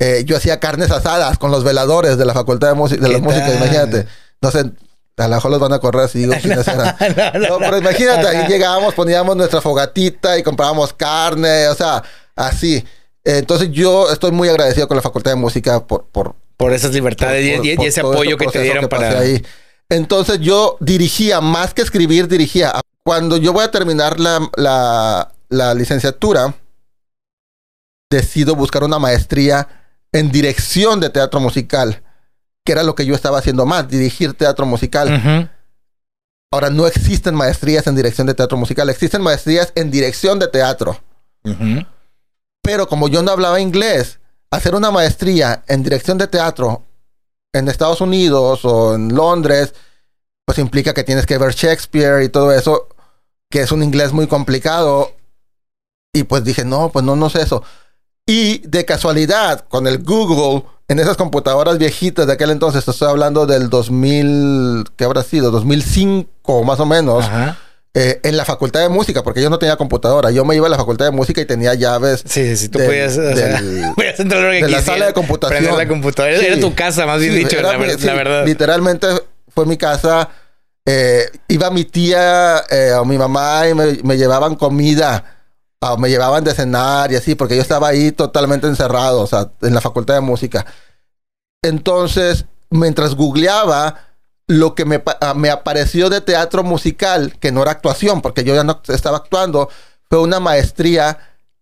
[0.00, 3.14] Eh, yo hacía carnes asadas con los veladores de la Facultad de, Música de la
[3.16, 3.56] ¿Qué Música, tal?
[3.56, 4.06] imagínate.
[4.40, 4.58] No sé,
[5.16, 6.96] a lo mejor los van a correr si digo quiénes eran.
[7.40, 12.02] No, pero imagínate, ahí llegábamos, poníamos nuestra fogatita y comprábamos carne, o sea,
[12.34, 12.84] así.
[13.24, 17.60] Entonces yo estoy muy agradecido con la Facultad de Música por, por, Por esas libertades
[17.64, 19.18] y- por- ese apoyo que te dieron que para...
[19.20, 19.44] ahí.
[19.90, 22.72] Entonces yo dirigía, más que escribir, dirigía.
[23.04, 26.54] Cuando yo voy a terminar la, la, la licenciatura,
[28.10, 29.68] decido buscar una maestría
[30.12, 32.02] en dirección de teatro musical,
[32.64, 35.50] que era lo que yo estaba haciendo más, dirigir teatro musical.
[36.50, 40.98] Ahora, no existen maestrías en dirección de teatro musical, existen maestrías en dirección de teatro.
[41.44, 41.84] Ujú.
[42.68, 44.18] Pero como yo no hablaba inglés,
[44.50, 46.82] hacer una maestría en dirección de teatro
[47.54, 49.72] en Estados Unidos o en Londres,
[50.44, 52.88] pues implica que tienes que ver Shakespeare y todo eso,
[53.48, 55.12] que es un inglés muy complicado.
[56.12, 57.62] Y pues dije, no, pues no, no sé eso.
[58.26, 63.46] Y de casualidad, con el Google, en esas computadoras viejitas de aquel entonces, estoy hablando
[63.46, 65.50] del 2000, ¿qué habrá sido?
[65.50, 67.56] 2005 más o menos Ajá.
[67.94, 70.30] Eh, en la facultad de música, porque yo no tenía computadora.
[70.30, 72.22] Yo me iba a la facultad de música y tenía llaves.
[72.26, 75.12] Sí, sí, tú del- podías, sea, del- podías entrar lo que de la sala de
[75.14, 75.60] computación.
[75.64, 76.32] Prender la computadora.
[76.34, 76.46] Era- Sí.
[76.52, 78.46] Era tu casa, más bien Sí, dicho, era la, ver- sí, la verdad.
[78.46, 79.06] Literalmente
[79.48, 80.28] fue mi casa.
[80.86, 85.34] Eh, iba mi tía eh, o mi mamá y me, me llevaban comida.
[85.80, 89.50] o me llevaban de cenar y así, porque yo estaba ahí totalmente encerrado, o sea,
[89.62, 90.66] en la facultad de música.
[91.62, 94.07] Entonces, mientras googleaba,
[94.48, 98.54] lo que me, ah, me apareció de teatro musical, que no era actuación, porque yo
[98.54, 99.68] ya no estaba actuando,
[100.08, 101.18] fue una maestría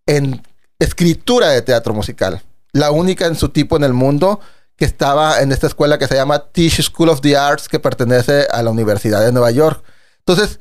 [0.06, 0.42] en
[0.78, 2.42] escritura de teatro musical.
[2.72, 4.40] La única en su tipo en el mundo
[4.76, 8.46] que estaba en esta escuela que se llama Tisch School of the Arts, que pertenece
[8.50, 9.82] a la Universidad de Nueva York.
[10.18, 10.60] Entonces,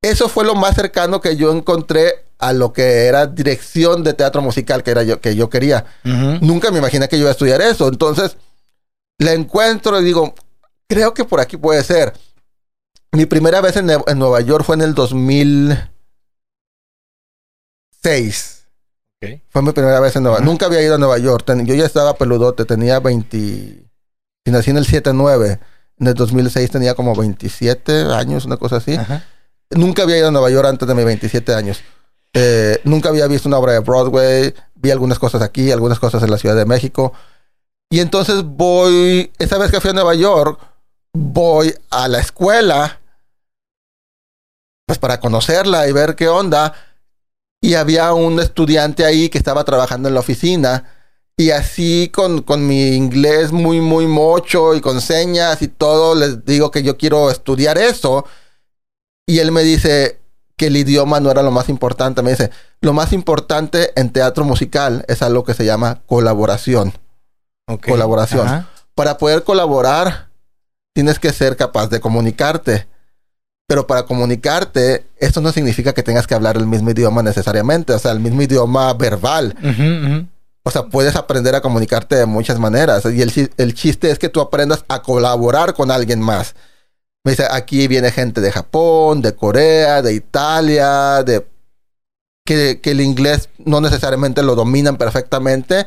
[0.00, 4.42] eso fue lo más cercano que yo encontré a lo que era dirección de teatro
[4.42, 5.84] musical que, era yo, que yo quería.
[6.02, 7.86] Nunca me imaginé que yo iba a estudiar eso.
[7.86, 8.36] Entonces,
[9.18, 10.34] la encuentro y digo,
[10.92, 12.12] creo que por aquí puede ser.
[13.12, 15.86] Mi primera vez en, Nueva York fue en el 2006.
[19.22, 19.40] Ok.
[19.48, 20.44] Fue mi primera vez en Nueva Ajá.
[20.44, 21.44] Nunca había ido a Nueva York.
[21.46, 23.38] Ten- yo ya estaba peludote, tenía 20...
[24.44, 25.60] Si nací en el 7-9.
[25.98, 28.98] En el 2006 tenía como 27 años, una cosa así.
[29.70, 31.80] Nunca había ido a Nueva York antes de mis 27 años.
[32.34, 34.54] Eh, nunca había visto una obra de Broadway.
[34.74, 37.12] Vi algunas cosas aquí, algunas cosas en la Ciudad de México.
[37.90, 40.58] Y entonces voy, esa vez que fui a Nueva York,
[41.12, 43.00] voy a la escuela,
[44.86, 46.74] pues para conocerla y ver qué onda.
[47.60, 50.84] Y había un estudiante ahí que estaba trabajando en la oficina.
[51.36, 56.44] Y así con, con mi inglés muy, muy mocho y con señas y todo, les
[56.44, 58.26] digo que yo quiero estudiar eso.
[59.26, 60.20] Y él me dice
[60.56, 62.22] que el idioma no era lo más importante.
[62.22, 66.92] Me dice, lo más importante en teatro musical es algo que se llama colaboración.
[67.86, 68.46] Colaboración.
[68.46, 68.68] Ajá.
[68.94, 70.31] Para poder colaborar,
[70.94, 72.86] tienes que ser capaz de comunicarte.
[73.66, 77.98] Pero para comunicarte, eso no significa que tengas que hablar el mismo idioma necesariamente, o
[77.98, 79.56] sea, el mismo idioma verbal.
[79.62, 80.26] Ujú, ujú.
[80.64, 83.04] O sea, puedes aprender a comunicarte de muchas maneras.
[83.06, 86.54] Y el, el chiste es que tú aprendas a colaborar con alguien más.
[87.24, 91.46] Me dice, aquí viene gente de Japón, de Corea, de Italia, de...
[92.44, 95.86] Que, que el inglés no necesariamente lo dominan perfectamente,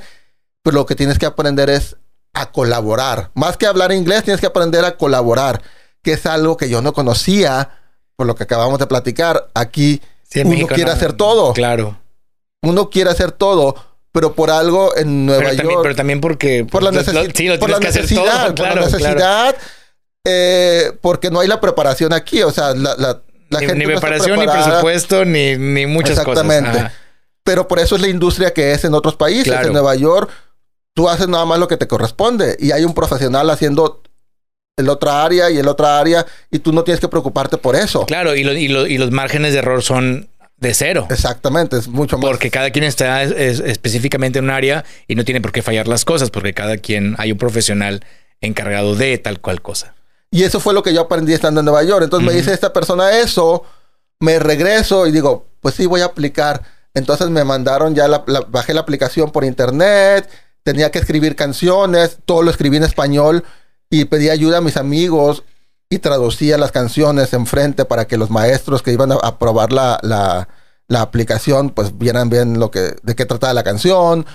[0.63, 1.97] pero lo que tienes que aprender es
[2.35, 3.31] a colaborar.
[3.33, 5.61] Más que hablar inglés, tienes que aprender a colaborar,
[6.03, 7.69] que es algo que yo no conocía,
[8.15, 9.47] por lo que acabamos de platicar.
[9.55, 11.53] Aquí Sí, uno México quiere no- hacer todo.
[11.53, 11.97] Claro.
[12.61, 13.75] uno quiere hacer todo,
[14.11, 15.57] pero por algo en Nueva Pero York...
[15.63, 16.65] también, pero también porque...
[16.69, 18.81] por la, lo- necesi- lo- sí, lo por la necesidad, todo, por la claro.
[18.85, 19.55] necesidad,
[20.25, 23.85] eh, porque no hay la preparación aquí, o sea, la, la, la Ni, gente ni
[23.93, 26.69] no preparación, ni presupuesto, ni, ni muchas Exactamente.
[26.71, 26.85] cosas.
[26.85, 26.93] Ajá.
[27.43, 29.43] Pero por eso es la industria que es en otros países.
[29.53, 29.67] Claro.
[29.67, 30.31] En Nueva York,
[30.95, 34.01] tú haces nada más lo que te corresponde y hay un profesional haciendo
[34.77, 38.05] el otra área y el otra área y tú no tienes que preocuparte por eso.
[38.07, 40.27] Claro, y, lo- y, lo- y los márgenes de error son
[40.57, 41.05] de cero.
[41.09, 42.25] Exactamente, es mucho más.
[42.29, 45.61] Porque cada quien está es- es- específicamente en un área y no tiene por qué
[45.61, 48.03] fallar las cosas, porque cada quien hay un profesional
[48.41, 49.93] encargado de tal cual cosa.
[50.31, 52.03] Y eso fue lo que yo aprendí estando en Nueva York.
[52.03, 52.39] Entonces me Ujú.
[52.39, 53.63] dice esta persona eso,
[54.19, 56.61] me regreso y digo, pues sí, voy a aplicar.
[56.93, 60.29] Entonces me mandaron ya, la, la- bajé la aplicación por internet,
[60.65, 63.43] tenía que escribir canciones, todo lo escribí en español
[63.91, 65.43] y pedí ayuda a mis amigos
[65.91, 70.49] y traducía las canciones enfrente para que los maestros que iban a, probar la, la,
[70.87, 74.25] la aplicación, pues vieran bien lo que, de qué trataba la canción.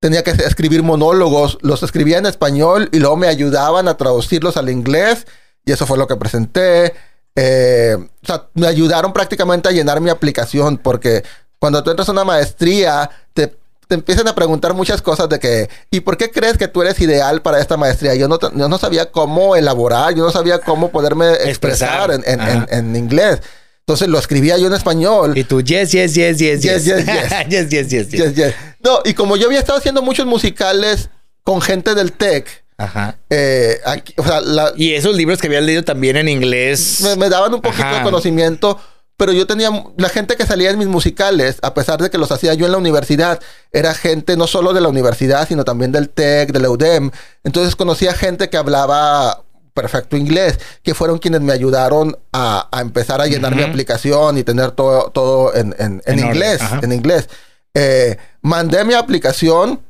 [0.00, 4.70] Tenía que escribir monólogos, los escribía en español y luego me ayudaban a traducirlos al
[4.70, 5.26] inglés
[5.64, 6.94] y eso fue lo que presenté.
[7.34, 11.24] Eh, o sea, me ayudaron prácticamente a llenar mi aplicación porque
[11.58, 13.52] cuando tú entras a una maestría, te,
[13.86, 16.98] te empiezan a preguntar muchas cosas de que, ¿y por qué crees que tú eres
[17.00, 18.14] ideal para esta maestría?
[18.14, 22.40] Yo no, yo no sabía cómo elaborar, yo no sabía cómo poderme expresar, en, en,
[22.40, 23.40] en, en, inglés.
[23.80, 25.38] Entonces lo escribía yo en español.
[25.38, 26.84] Y tú, yes, yes, yes, yes, yes.
[26.84, 27.48] Yes, yes, yes.
[27.48, 28.34] yes, yes, yes, yes.
[28.34, 31.08] yes, No, y como yo había estado haciendo muchos musicales
[31.44, 33.16] con gente del TEC, Ajá.
[33.30, 37.00] eh, aquí, o sea, la, Y esos libros que habías leído también en inglés.
[37.02, 37.98] me, me daban un poquito Ajá.
[37.98, 38.80] de conocimiento,
[39.16, 42.30] pero yo tenía la gente que salía en mis musicales, a pesar de que los
[42.32, 43.40] hacía yo en la universidad,
[43.72, 47.10] era gente no solo de la universidad, sino también del TEC, de la UDEM.
[47.44, 53.20] Entonces conocía gente que hablaba perfecto inglés, que fueron quienes me ayudaron a, a empezar
[53.20, 56.92] a llenar mi aplicación y tener todo, todo en, en- en En orden, inglés, en
[56.92, 57.28] inglés.
[57.74, 59.80] Eh, mandé mi aplicación,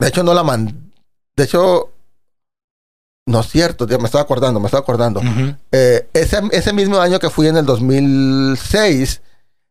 [0.00, 0.74] de hecho no la mandé,
[1.36, 1.91] de hecho,
[3.26, 5.20] no es cierto, me estaba acordando, me estaba acordando.
[5.70, 9.22] Eh, ese, ese mismo año que fui en el 2006,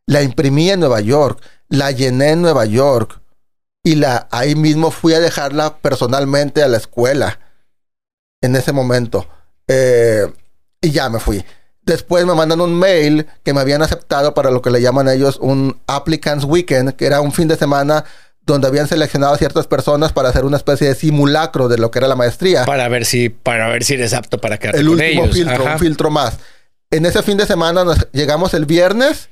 [0.06, 3.20] la imprimí en Nueva York, la llené en Nueva York
[3.84, 7.40] y la, ahí mismo fui a dejarla personalmente a la escuela
[8.40, 9.26] en ese momento.
[9.68, 10.32] Eh,
[10.80, 11.44] y ya me fui.
[11.82, 15.38] Después me mandan un mail que me habían aceptado para lo que le llaman ellos
[15.40, 18.04] un Applicants Weekend, que era un fin de semana
[18.44, 22.00] donde habían seleccionado a ciertas personas para hacer una especie de simulacro de lo que
[22.00, 24.94] era la maestría Para ver si, para ver si eres apto para quedarte el con
[24.94, 25.34] último ellos.
[25.36, 25.72] filtro, Ajá.
[25.74, 26.38] un filtro más.
[26.90, 29.28] En ese fin de semana nos, llegamos el viernes,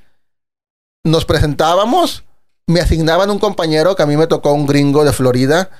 [1.05, 2.25] nos presentábamos,
[2.67, 5.71] me asignaban un compañero que a mí me tocó un gringo de Florida,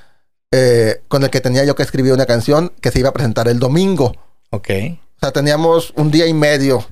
[0.51, 3.47] eh, con el que tenía yo que escribir una canción que se iba a presentar
[3.47, 4.13] el domingo.
[4.49, 4.69] Ok.
[5.15, 6.85] O sea, teníamos un día y medio,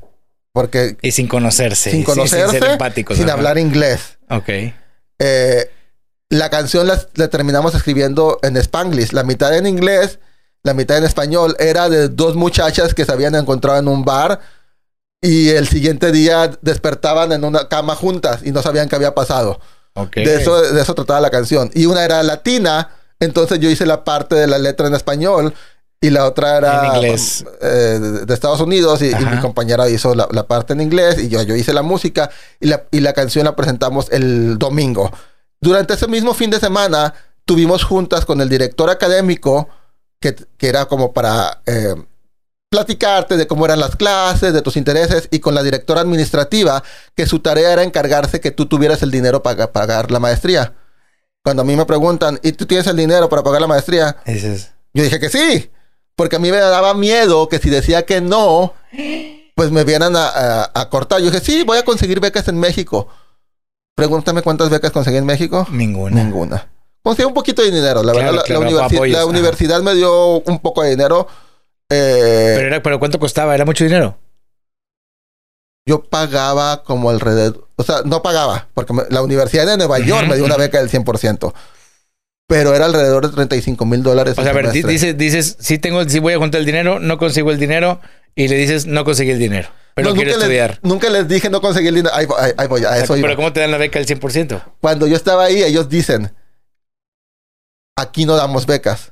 [0.54, 1.91] porque Y sin conocerse.
[1.91, 3.17] sin conocerse, sin ser empáticos.
[3.17, 4.17] sin hablar inglés.
[4.30, 4.49] Ok.
[5.19, 5.69] Eh,
[6.30, 10.20] la canción la, la terminamos escribiendo en Spanglish, la mitad en inglés,
[10.63, 11.56] la mitad en español.
[11.60, 14.39] Era de dos muchachas que se habían encontrado en un bar
[15.22, 19.60] y el siguiente día despertaban en una cama juntas y no sabían qué había pasado.
[20.15, 21.70] De, eso, de eso trataba la canción.
[21.74, 25.54] Y una era latina, entonces yo hice la parte de la letra en español
[26.00, 27.44] y la otra era En inglés.
[27.60, 31.42] eh, de, Estados Unidos y, mi compañera hizo la, la parte en inglés y yo,
[31.42, 32.30] yo hice la música
[32.62, 35.12] y la, y la canción la presentamos el domingo.
[35.62, 37.13] Durante ese mismo fin de semana
[37.45, 39.67] tuvimos juntas con el director académico
[40.19, 41.95] que, que era como para eh,
[42.69, 46.84] platicarte de cómo eran las clases, de tus intereses, y con la directora administrativa,
[47.15, 50.74] que su tarea era encargarse que tú tuvieras el dinero para pagar la maestría.
[51.43, 54.17] Cuando a mí me preguntan, ¿y tú tienes el dinero para pagar la maestría?
[54.26, 55.72] Dices, Yo dije que sí,
[56.15, 58.74] porque a mí me daba miedo que si decía que no,
[59.56, 61.19] pues me vieran a, a- a cortar.
[61.22, 63.08] Yo dije, sí, voy a conseguir becas en México.
[63.99, 65.67] Pregúntame cuántas becas conseguí en México.
[65.71, 66.23] ninguna.
[66.23, 66.67] Ninguna.
[67.01, 68.03] Conseguí un poquito de dinero.
[68.03, 69.27] La Claro, verdad, la- claro, la, universi- apoyos, la ajá.
[69.29, 71.27] universidad me dio un poco de dinero.
[71.91, 73.55] Eh, Pero, era, pero ¿cuánto costaba?
[73.55, 74.17] ¿Era mucho dinero?
[75.88, 80.27] yo pagaba como alrededor, o sea, no pagaba, porque me- la Universidad de Nueva York
[80.27, 81.51] me dio una beca del 100%,
[82.47, 84.38] pero era alrededor de 35 mil dólares.
[84.38, 87.17] O sea, a ver, dices, dices, sí tengo, sí voy a juntar el dinero, no
[87.17, 88.01] consigo el dinero,
[88.35, 89.69] y le dices, no conseguí el dinero,
[90.03, 90.69] pero No, quiero nunca estudiar.
[90.71, 92.15] Les, nunca les dije no conseguí el dinero.
[92.15, 93.27] Ahí, voy- ahí- ahí voy, a O sea, eso iba.
[93.27, 94.62] pero ¿cómo te dan la beca al 100%?
[94.81, 96.31] Cuando yo estaba ahí, ellos dicen,
[97.95, 99.12] aquí no damos becas.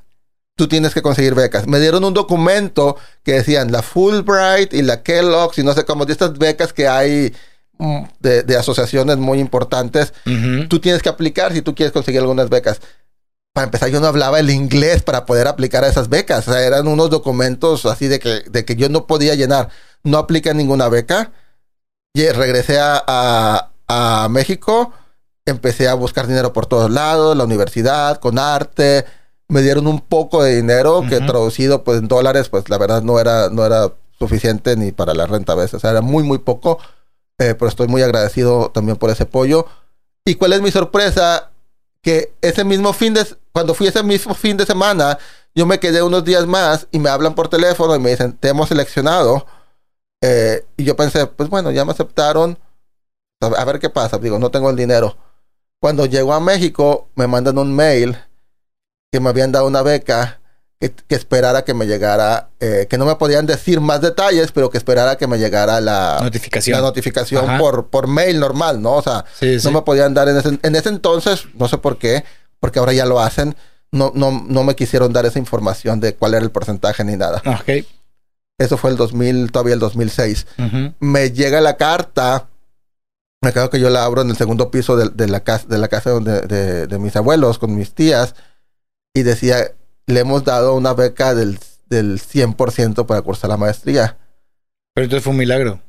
[0.56, 1.68] Tú tienes que conseguir becas.
[1.68, 6.06] Me dieron un documento que decían la Fulbright y la Kellogg's y no sé cómo,
[6.06, 7.32] de estas becas que hay
[7.78, 10.14] mm, de, de asociaciones muy importantes.
[10.26, 10.68] Ujú.
[10.68, 12.80] Tú tienes que aplicar si tú quieres conseguir algunas becas.
[13.54, 16.48] Para empezar, yo no hablaba el inglés para poder aplicar a esas becas.
[16.48, 19.70] O sea, eran unos documentos así de que, de que yo no podía llenar.
[20.04, 21.32] No apliqué ninguna beca.
[22.14, 24.92] Y regresé a, a- a México.
[25.46, 29.06] Empecé a buscar dinero por todos lados, la universidad, con arte.
[29.48, 31.26] Me dieron un poco de dinero que Ujú.
[31.26, 35.26] traducido pues, en dólares, pues la verdad no era, no era suficiente ni para la
[35.26, 35.76] renta a veces.
[35.76, 36.80] O sea, era muy, muy poco.
[37.40, 39.68] Eh, pero estoy muy agradecido también por ese apoyo.
[40.26, 41.52] ¿Y cuál es mi sorpresa?
[42.02, 43.26] Que ese mismo fin de...
[43.54, 45.18] Cuando fui ese mismo fin de semana,
[45.56, 48.50] yo me quedé unos días más y me hablan por teléfono y me dicen, te
[48.50, 49.46] hemos seleccionado.
[50.22, 52.58] Eh, y yo pensé, pues bueno, ya me aceptaron.
[53.42, 54.18] A ver qué pasa.
[54.18, 55.18] Digo, no tengo el dinero.
[55.80, 58.18] Cuando llego a México, me mandan un mail
[59.12, 60.42] que me habían dado una beca
[60.80, 64.70] que, que esperara que me llegara, eh, que no me podían decir más detalles, pero
[64.70, 66.78] que esperara que me llegara la, Notificación.
[66.80, 68.94] la notificación por, por mail normal, ¿no?
[68.96, 69.66] O sea, Sí, sí.
[69.68, 72.24] no me podían dar en ese, en ese entonces, no sé por qué,
[72.60, 73.56] porque ahora ya lo hacen,
[73.92, 77.42] no, no, no me quisieron dar esa información de cuál era el porcentaje ni nada.
[77.46, 77.86] Ok.
[78.58, 80.48] Eso fue el 2000, todavía el 2006.
[80.58, 80.94] Ujú.
[81.00, 82.48] Me llega la carta
[83.42, 85.78] Me acuerdo que yo la abro en el segundo piso de, de la casa, de
[85.78, 88.34] la casa donde, de, de mis abuelos, con mis tías,
[89.14, 89.74] y decía,
[90.08, 94.18] le hemos dado una beca del, del 100% para cursar la maestría.
[94.96, 95.80] Pero entonces fue un milagro.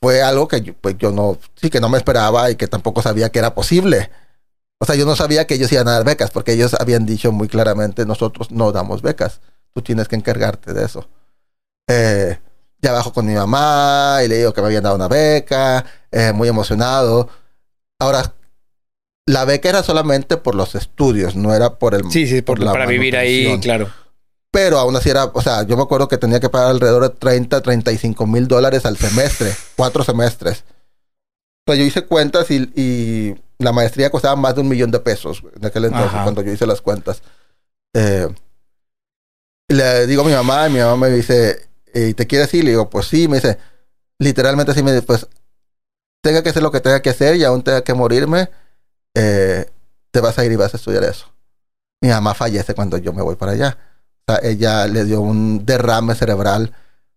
[0.00, 3.02] Fue algo que yo, pues yo no, sí que no me esperaba y que tampoco
[3.02, 4.10] sabía que era posible.
[4.78, 7.32] O sea, yo no sabía que ellos iban a dar becas, porque ellos habían dicho
[7.32, 9.40] muy claramente, nosotros no damos becas,
[9.74, 11.08] tú tienes que encargarte de eso.
[11.88, 12.38] Eh,
[12.80, 16.32] ya bajo con mi mamá y le digo que me habían dado una beca, eh,
[16.32, 17.28] muy emocionado.
[18.00, 18.34] Ahora,
[19.26, 22.10] la beca era solamente por los estudios, no era por el...
[22.10, 23.88] Sí, sí, por, por la para vivir ahí, claro.
[24.50, 27.10] Pero aún así era, o sea, yo me acuerdo que tenía que pagar alrededor de
[27.10, 30.64] 30, 35 mil dólares al semestre, cuatro semestres.
[31.64, 35.42] Pues yo hice cuentas y, y la maestría costaba más de un millón de pesos
[35.56, 36.24] en aquel entonces, Ajá.
[36.24, 37.22] cuando yo hice las cuentas.
[37.94, 38.28] Eh,
[39.68, 42.64] le digo a mi mamá y mi mamá me dice, ¿y te quieres ir?
[42.64, 43.58] Le digo, pues sí, me dice,
[44.18, 45.26] literalmente así me dice, pues
[46.22, 48.50] tenga que hacer lo que tenga que hacer y aún tenga que morirme,
[49.14, 49.70] eh,
[50.10, 51.32] te vas a ir y vas a estudiar eso.
[52.00, 53.78] Mi mamá fallece cuando yo me voy para allá.
[54.26, 56.74] O sea, ella le dio un derrame cerebral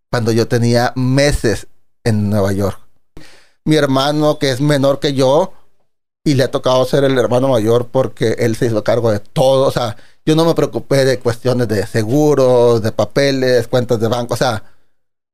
[0.09, 1.67] cuando yo tenía meses
[2.03, 2.79] en Nueva York.
[3.63, 5.53] Mi hermano, que es menor que yo,
[6.25, 9.67] y le ha tocado ser el hermano mayor porque él se hizo cargo de todo.
[9.67, 9.95] O sea,
[10.25, 14.33] yo no me preocupé de cuestiones de seguros, de papeles, cuentas de banco.
[14.33, 14.63] O sea,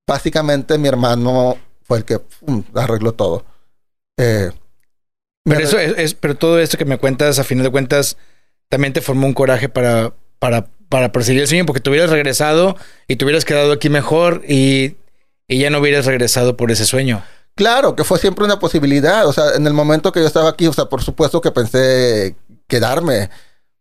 [0.07, 3.45] básicamente mi hermano fue el que pum, arregló todo.
[4.17, 4.51] Eh,
[5.43, 8.17] Pero eso es, es- pero todo esto que me cuentas, a final de cuentas,
[8.69, 12.75] también te formó un coraje para, para, para perseguir el sueño, porque te hubieras regresado
[13.07, 14.97] y te hubieras quedado aquí mejor y,
[15.47, 17.23] y ya no hubieras regresado por ese sueño.
[17.55, 19.27] Claro, que fue siempre una posibilidad.
[19.27, 22.35] O sea, en el momento que yo estaba aquí, o sea, por supuesto que pensé
[22.67, 23.29] quedarme.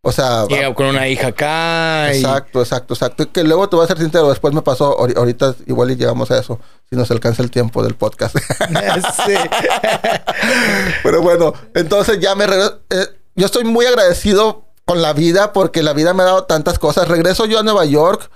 [0.03, 0.45] O sea,
[0.75, 2.11] con una hija acá.
[2.11, 3.21] y- exacto, exacto, exacto.
[3.23, 5.95] Y que luego te voy a ser sincero, después me pasó, ahori- ahorita igual y
[5.95, 6.59] llegamos a eso,
[6.89, 8.35] si nos alcanza el tiempo del podcast.
[9.25, 9.33] Sí.
[11.03, 12.79] Pero bueno, entonces ya me regreso.
[12.89, 13.05] eh,
[13.35, 17.07] yo estoy muy agradecido con la vida porque la vida me ha dado tantas cosas.
[17.07, 18.29] Regreso yo a Nueva York.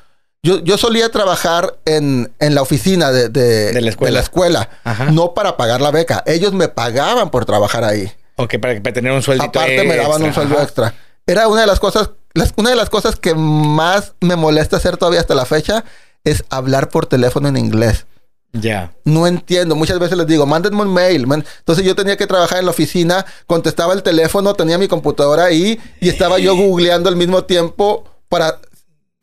[0.45, 4.69] Yo, yo solía trabajar en, en la oficina de, de- De la escuela.
[5.11, 6.23] no para pagar la beca.
[6.25, 8.11] Ellos me pagaban por trabajar ahí.
[8.37, 10.63] Ok, para, para tener un sueldito Aparte me daban un extra, sueldo ajá.
[10.63, 10.93] extra.
[11.25, 14.97] Era una de las cosas, las- una de las cosas que más me molesta hacer
[14.97, 15.83] todavía hasta la fecha
[16.23, 18.05] es hablar por teléfono en inglés.
[18.53, 18.91] Ya.
[19.03, 19.75] No entiendo.
[19.75, 21.27] Muchas veces les digo, mándenme un mail.
[21.27, 25.45] man- Entonces yo tenía que trabajar en la oficina, contestaba el teléfono, tenía mi computadora
[25.45, 28.59] ahí y estaba yo googleando al mismo tiempo para...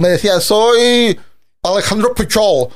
[0.03, 1.19] Me decía, soy
[1.63, 2.69] Alejandro Pujol.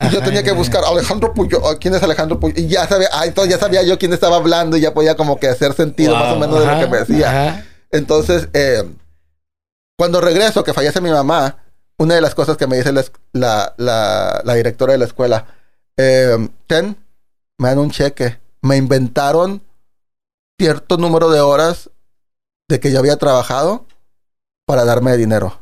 [0.00, 1.78] Y yo tenía que buscar Alejandro Puyol.
[1.78, 2.58] ¿Quién es Alejandro Puyol?
[2.58, 5.38] Y ya sabía, ah, entonces ya sabía yo quién estaba hablando y ya podía como
[5.40, 7.30] que hacer sentido más o menos de lo que me decía.
[7.30, 7.66] ajá.
[7.90, 8.84] Entonces, eh,
[9.98, 11.56] cuando regreso, que fallece mi mamá,
[11.98, 15.06] una de las cosas que me dice la, es- la, la- la directora de la
[15.06, 15.46] escuela,
[15.96, 16.36] eh,
[16.66, 16.96] Ten,
[17.58, 18.38] me dan un cheque.
[18.60, 19.62] Me inventaron
[20.60, 21.88] cierto número de horas
[22.68, 23.86] de que yo había trabajado
[24.66, 25.58] para darme dinero.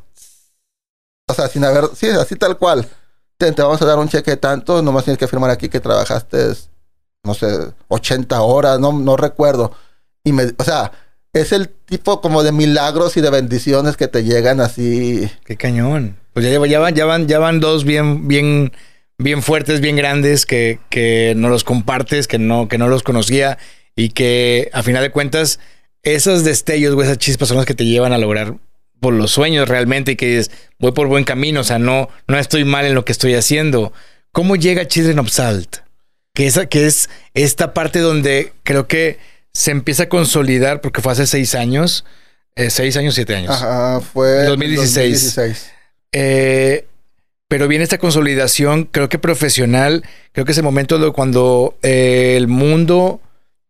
[1.27, 2.87] O sea, sin haber, sí, así tal cual.
[3.37, 6.53] Te vamos a dar un cheque de tanto, nomás tienes que firmar aquí que trabajaste,
[7.25, 7.47] no sé,
[7.89, 9.73] 80 horas, no, no recuerdo.
[10.23, 10.93] Y me, o sea,
[11.33, 15.29] es el tipo como de milagros y de bendiciones que te llegan así.
[15.45, 16.17] Qué cañón.
[16.33, 18.73] Pues ya, ya, van, ya, van, ya van dos bien, bien,
[19.19, 23.59] bien fuertes, bien grandes que, que no los compartes, que no, que no los conocía
[23.97, 25.59] y que a final de cuentas
[26.03, 28.57] esos destellos o esas chispas son las que te llevan a lograr
[29.01, 32.39] por los sueños realmente y que dices, voy por buen camino, o sea, no, no
[32.39, 33.93] estoy mal en lo que estoy haciendo.
[34.33, 35.77] ¿Cómo llega Children of Salt?
[36.35, 39.19] Que, esa, que es esta parte donde creo que
[39.53, 42.05] se empieza a consolidar, porque fue hace seis años,
[42.57, 43.51] eh, seis años, siete años.
[43.51, 45.37] Ajá, fue 2016.
[45.37, 45.71] 2016.
[46.13, 46.87] Eh,
[47.49, 52.35] pero viene esta consolidación, creo que profesional, creo que es el momento de cuando eh,
[52.37, 53.21] el mundo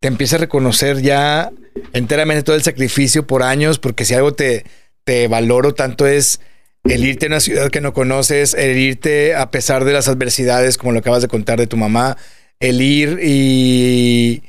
[0.01, 1.51] te empieza a reconocer ya
[1.93, 4.64] enteramente todo el sacrificio por años, porque si algo te,
[5.05, 6.41] te valoro tanto es
[6.85, 10.77] el irte a una ciudad que no conoces, el irte a pesar de las adversidades,
[10.77, 12.17] como lo acabas de contar de tu mamá,
[12.61, 14.43] el ir y,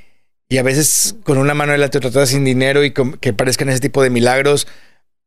[0.50, 3.70] y a veces con una mano delante otra atrás sin dinero y con- que parezcan
[3.70, 4.68] ese tipo de milagros.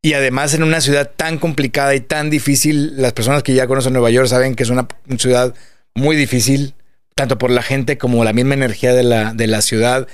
[0.02, 3.94] Y además en una ciudad tan complicada y tan difícil, las personas que ya conocen
[3.94, 5.54] Nueva York saben que es una, una ciudad
[5.94, 6.74] muy difícil,
[7.14, 10.06] tanto por la gente como la misma energía de la, de la ciudad.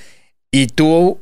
[0.49, 1.19] Y tú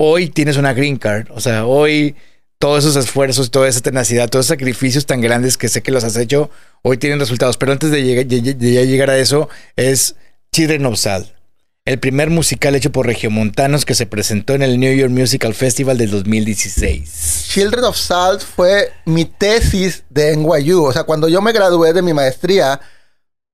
[0.00, 2.16] hoy tienes una green card, o sea, hoy
[2.58, 6.04] todos esos esfuerzos, toda esa tenacidad, todos esos sacrificios tan grandes que sé que los
[6.04, 6.50] has hecho,
[6.82, 7.56] hoy tienen resultados.
[7.56, 10.16] Pero antes de, llegar- a eso, es
[10.52, 11.34] Children of Sal,
[11.84, 15.96] el primer musical hecho por regiomontanos que se presentó en el New York Musical Festival
[15.98, 17.46] del 2016.
[17.48, 20.84] Children of Salt fue mi tesis de NYU.
[20.84, 22.80] O sea, cuando yo me gradué de mi maestría,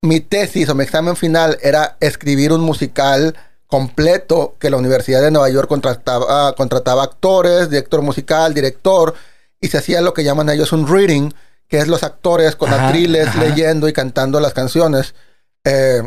[0.02, 3.34] mi tesis o mi examen final era escribir un musical
[3.74, 9.16] completo que la Universidad de Nueva York contrataba, contrataba actores, director musical, director,
[9.60, 11.32] y se hacía lo que llaman ellos un reading,
[11.66, 13.40] que es los actores con Ajá, atriles ajá.
[13.42, 15.16] leyendo y cantando las canciones.
[15.64, 16.02] Eh,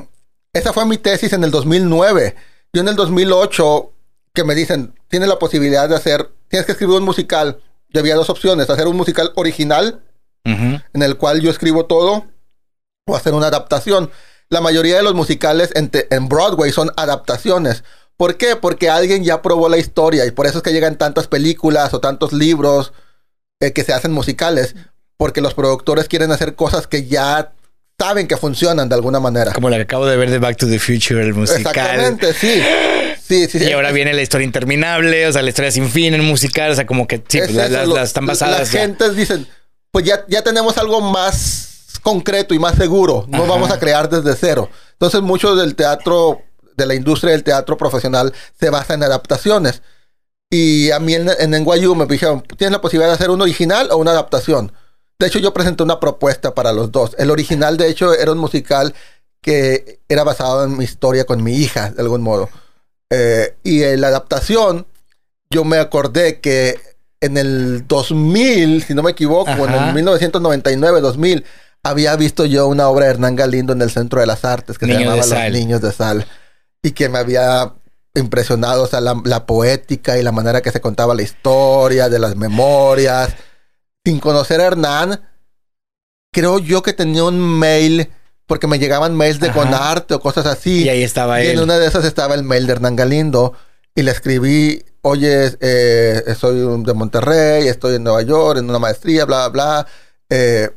[0.53, 2.38] esa fue mi tesis en el 2009.
[2.72, 3.91] Yo en el 2008,
[4.34, 7.59] que me dicen, tienes la posibilidad de hacer, tienes que escribir un musical.
[7.89, 10.01] Yo había dos opciones, hacer un musical original,
[10.45, 12.28] en el cual yo escribo todo,
[13.05, 14.09] o hacer una adaptación.
[14.49, 17.83] La mayoría de los musicales en, te- en Broadway son adaptaciones.
[18.15, 18.55] ¿Por qué?
[18.55, 21.99] Porque alguien ya probó la historia y por eso es que llegan tantas películas o
[21.99, 22.93] tantos libros
[23.59, 24.75] eh, que se hacen musicales.
[25.17, 27.51] Porque los productores quieren hacer cosas que ya
[27.99, 29.51] saben que funcionan de alguna manera.
[29.53, 31.59] Como la que acabo de ver de Back to the Future, el musical.
[31.61, 32.61] Exactamente, sí.
[33.27, 33.65] Sí, sí, sí.
[33.65, 36.75] Y ahora viene la historia interminable, o sea, la historia sin fin, el musical, o
[36.75, 38.59] sea, como que sí, Es pues, eso, las, lo- las están basadas.
[38.59, 38.81] Las ya.
[38.81, 39.47] gentes dicen,
[39.91, 41.66] pues ya, ya tenemos algo más
[42.08, 43.26] concreto y más seguro.
[43.28, 43.47] No Ajá.
[43.47, 44.70] vamos a crear desde cero.
[44.93, 46.41] Entonces, mucho del teatro,
[46.78, 49.82] de la industria del teatro profesional, se basa en adaptaciones.
[50.49, 53.89] Y a mí en, en NYU me dijeron, ¿tienes la posibilidad de hacer un original
[53.91, 54.72] o una adaptación?
[55.20, 57.14] De hecho, yo presenté una propuesta para los dos.
[57.18, 58.93] El original, de hecho, era un musical
[59.41, 62.49] que era basado en mi historia con mi hija, de algún modo.
[63.10, 64.88] Eh, y en la adaptación,
[65.49, 66.80] yo me acordé que
[67.20, 71.43] en el 2000, si no me equivoco, en el 1999, 2000,
[71.89, 74.85] había visto yo una obra de Hernán Galindo en el Centro de las Artes que
[74.85, 75.17] se llamaba.
[75.25, 76.25] Los Niños de Sal.
[76.83, 77.73] Y que me había
[78.15, 82.19] impresionado, o sea, la, la poética y la manera que se contaba la historia, de
[82.19, 83.29] las memorias.
[84.05, 85.21] Sin conocer a Hernán,
[86.33, 88.09] creo yo que tenía un mail,
[88.45, 89.59] porque me llegaban mails de Ajá.
[89.59, 90.83] Conarte o cosas así.
[90.85, 91.63] Y ahí estaba Y en él.
[91.63, 93.53] una de esas estaba el mail de Hernán Galindo
[93.95, 99.25] y le escribí, oye, eh, soy de Monterrey, estoy en Nueva York en una maestría,
[99.25, 99.88] bla, bla, bla.
[100.29, 100.69] eh,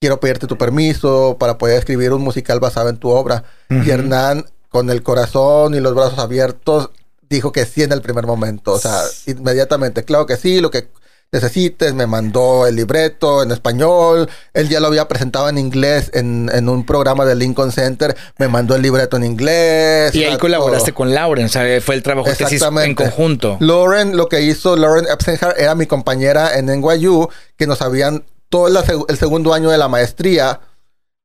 [0.00, 3.44] quiero pedirte tu permiso para poder escribir un musical basado en tu obra.
[3.68, 3.90] Y.
[3.90, 6.90] Hernán, con el corazón y los brazos abiertos,
[7.28, 8.72] dijo que sí en el primer momento.
[8.72, 10.88] O sea, inmediatamente, claro que sí, lo que
[11.30, 16.50] necesites, me mandó el libreto en español, él ya lo había presentado en inglés en,
[16.54, 20.14] en un programa del Lincoln Center, me mandó el libreto en inglés.
[20.14, 23.58] Y ahí colaboraste con Lauren, o sea, fue el trabajo de tesis en conjunto.
[23.60, 27.28] Lauren, lo que hizo Lauren Epstenhar era mi compañera en NYU,
[27.58, 30.60] que nos habían todo la el segundo año de la maestría.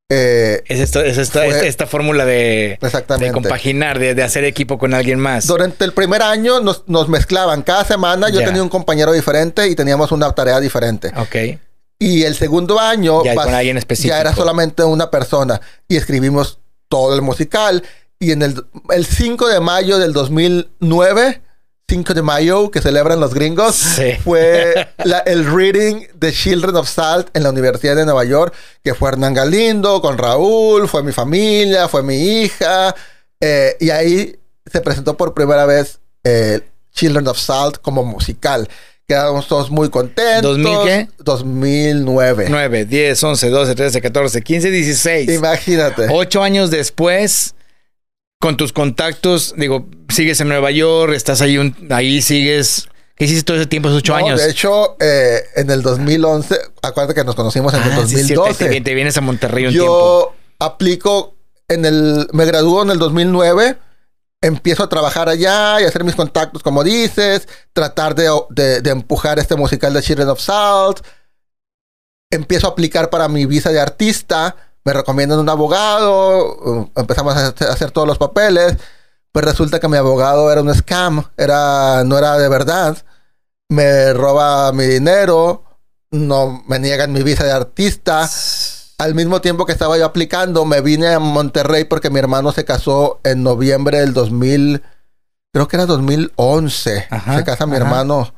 [0.09, 2.78] eh, Es, esto, es esta, Fue- esta, esta fórmula de,
[3.19, 5.47] de compaginar, de, de hacer equipo con alguien más.
[5.47, 7.61] Durante el primer año nos, nos mezclaban.
[7.63, 8.45] Cada semana yo Ya.
[8.47, 11.11] tenía un compañero diferente y teníamos una tarea diferente.
[11.17, 11.59] Ok.
[11.99, 14.13] Y el segundo año Ya vas- con alguien específico.
[14.13, 15.61] ya era solamente una persona.
[15.88, 16.59] Y escribimos
[16.89, 17.84] todo el musical.
[18.19, 21.41] Y en el, el 5 de mayo del 2009,
[21.88, 24.14] 5 de mayo, que celebran los gringos, Sí.
[24.24, 28.54] fue la- el reading de Children of Salt en la Universidad de Nueva York,
[28.84, 32.96] que fue Hernán Galindo con Raúl, fue mi familia, fue mi hija.
[33.42, 34.36] eh, y ahí
[34.72, 36.62] se presentó por primera vez eh,
[36.94, 38.70] Children of Salt como musical.
[39.06, 40.58] Quedamos todos muy contentos.
[40.58, 41.08] ¿2000 qué?
[41.18, 42.48] 2009.
[42.50, 45.30] 9, 10, 11, 12, 13, 14, 15, 16.
[45.34, 46.08] Imagínate.
[46.10, 47.54] Ocho años después,
[48.44, 52.89] con tus contactos, digo, sigues en Nueva York, estás ahí, un- ahí sigues.
[53.16, 54.41] ¿Qué hiciste todo ese tiempo, esos ocho No, años?
[54.41, 58.66] De hecho, eh, en el 2011, acuérdate que nos conocimos en el Ah, sí, 2012.
[58.68, 59.88] te, te vienes a Monterrey un tiempo.
[59.88, 61.38] Yo aplico
[61.70, 63.78] en el, me gradúo en el 2009,
[64.41, 69.39] empiezo a trabajar allá y hacer mis contactos, como dices, tratar de, de- de empujar
[69.39, 71.00] este musical de Children of Salt.
[72.30, 77.48] Empiezo a aplicar para mi visa de artista, me recomiendan un abogado, uh, empezamos a
[77.48, 78.78] hacer, a hacer todos los papeles,
[79.32, 82.98] pues resulta que mi abogado era un scam, era, no era de verdad,
[83.70, 85.64] me roba mi dinero,
[86.12, 88.30] no me niegan mi visa de artista
[88.98, 92.66] al mismo tiempo que estaba yo aplicando, me vine a Monterrey porque mi hermano se
[92.66, 94.82] casó en noviembre del 2000,
[95.52, 97.08] creo que era 2011.
[97.10, 97.84] Ajá, se casa mi ajá.
[97.84, 98.34] hermano.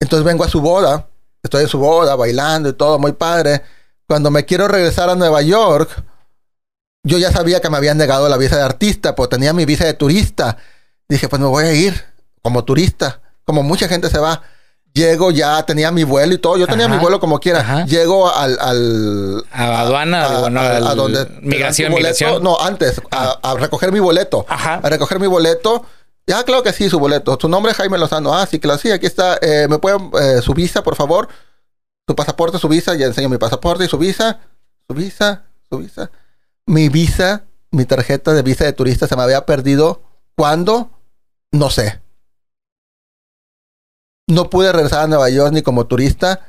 [0.00, 1.08] Entonces vengo a su boda,
[1.42, 3.62] estoy en su boda, bailando y todo, muy padre.
[4.08, 5.90] Cuando me quiero regresar a Nueva York,
[7.04, 9.84] yo ya sabía que me habían negado la visa de artista, pues tenía mi visa
[9.84, 10.56] de turista.
[11.08, 12.04] Dije, pues me voy a ir
[12.42, 14.42] como turista, como mucha gente se va.
[14.94, 16.56] Llego ya, tenía mi vuelo y todo.
[16.56, 16.94] Yo tenía Ajá.
[16.94, 17.60] mi vuelo como quiera.
[17.60, 17.84] Ajá.
[17.84, 22.42] Llego al, al, A aduana, a, digo, no, a- a al- donde migración, migración.
[22.42, 24.46] No, antes, a, a recoger mi boleto.
[24.48, 24.80] Ajá.
[24.82, 25.84] A recoger mi boleto.
[26.26, 27.36] Ya, claro que sí, su boleto.
[27.40, 28.34] Su nombre es Jaime Lozano.
[28.34, 29.38] Ah, sí, claro, sí, aquí está.
[29.42, 31.28] Eh, ¿Me pueden eh, su visa, por favor?
[32.08, 32.94] Su pasaporte, su visa.
[32.94, 34.40] Ya enseño mi pasaporte y su visa.
[34.88, 36.10] Su visa, su visa.
[36.64, 40.00] Mi visa, mi tarjeta de visa de turista se me había perdido.
[40.34, 40.90] ¿Cuándo?
[41.52, 42.00] No sé.
[44.26, 46.40] No pude regresar a Nueva York ni como turista.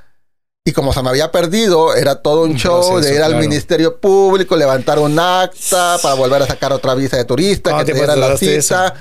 [0.64, 3.36] Y como se me había perdido, era todo un show de ir al.
[3.36, 7.99] Ministerio Público, levantar un acta para volver a sacar otra visa de turista, ¿Cuánto que
[7.99, 8.93] te la cita.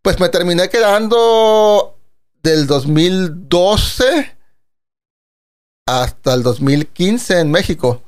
[0.00, 1.98] Pues me terminé quedando
[2.40, 4.33] del 2012
[5.86, 8.02] hasta el 2015 en México.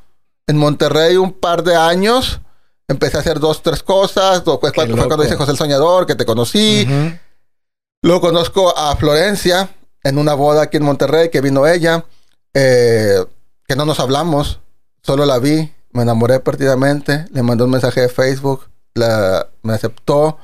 [0.47, 2.41] En Monterrey un par de años.
[2.89, 4.45] Empecé a hacer dos, tres cosas.
[4.45, 6.87] Después Qué fue cuando hice José el Soñador, que te conocí.
[8.03, 9.71] Luego conozco a Florencia
[10.03, 12.05] en una boda aquí en Monterrey que vino ella,
[12.55, 13.25] eh,
[13.67, 14.61] que no nos hablamos,
[15.03, 20.39] solo la vi, me enamoré perdidamente, le mandé un mensaje de Facebook, la, me aceptó.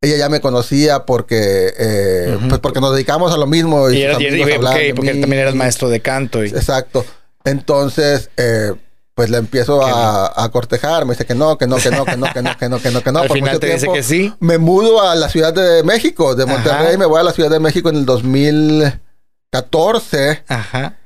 [0.00, 3.90] Ella ya me conocía porque, eh, pues porque nos dedicamos a lo mismo.
[3.90, 4.52] Y, y- amigos y-
[4.92, 5.20] porque mí.
[5.20, 6.40] también eras maestro de canto.
[6.42, 7.04] Exacto.
[7.44, 8.72] Entonces, eh,
[9.14, 11.04] pues le empiezo a, a cortejar.
[11.04, 12.90] Me dice que no, que no, que no, que no, que no, que no, que
[12.92, 13.18] no, que no.
[13.20, 14.32] Al por final mucho te dice que sí.
[14.38, 16.88] Me mudo a la Ciudad de México, de Monterrey.
[16.90, 16.98] Ajá.
[16.98, 20.96] Me voy a la Ciudad de México en el 2014 Ajá.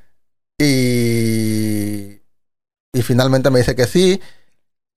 [0.59, 2.21] y,
[2.93, 4.21] y finalmente me dice que sí.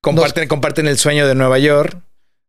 [0.01, 1.97] Comparten, comparten el sueño de Nueva York.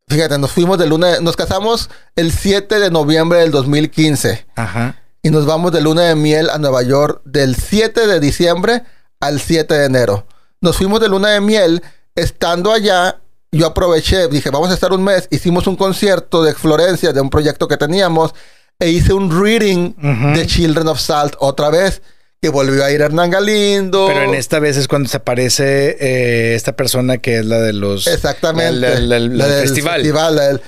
[0.08, 4.94] Fíjate, nos fuimos de luna, nos casamos el 7 de noviembre del 2015 Ajá.
[5.20, 8.84] y nos vamos de luna de miel a Nueva York del 7 de diciembre
[9.18, 10.24] al 7 de enero.
[10.60, 11.82] Nos fuimos de luna de miel,
[12.14, 13.18] estando allá,
[13.50, 17.28] yo aproveché, dije, vamos a estar un mes, hicimos un concierto de Florencia, de un
[17.28, 18.32] proyecto que teníamos,
[18.78, 20.36] e hice un reading Ujú.
[20.38, 22.00] de Children of Salt otra vez,
[22.46, 24.06] que volvió a ir Hernán Galindo.
[24.06, 27.72] Pero en esta vez es cuando se aparece eh, esta persona que es la de
[27.72, 28.06] los...
[28.06, 28.72] Exactamente.
[28.80, 30.36] La- la- la- La del festival.
[30.36, 30.60] la del-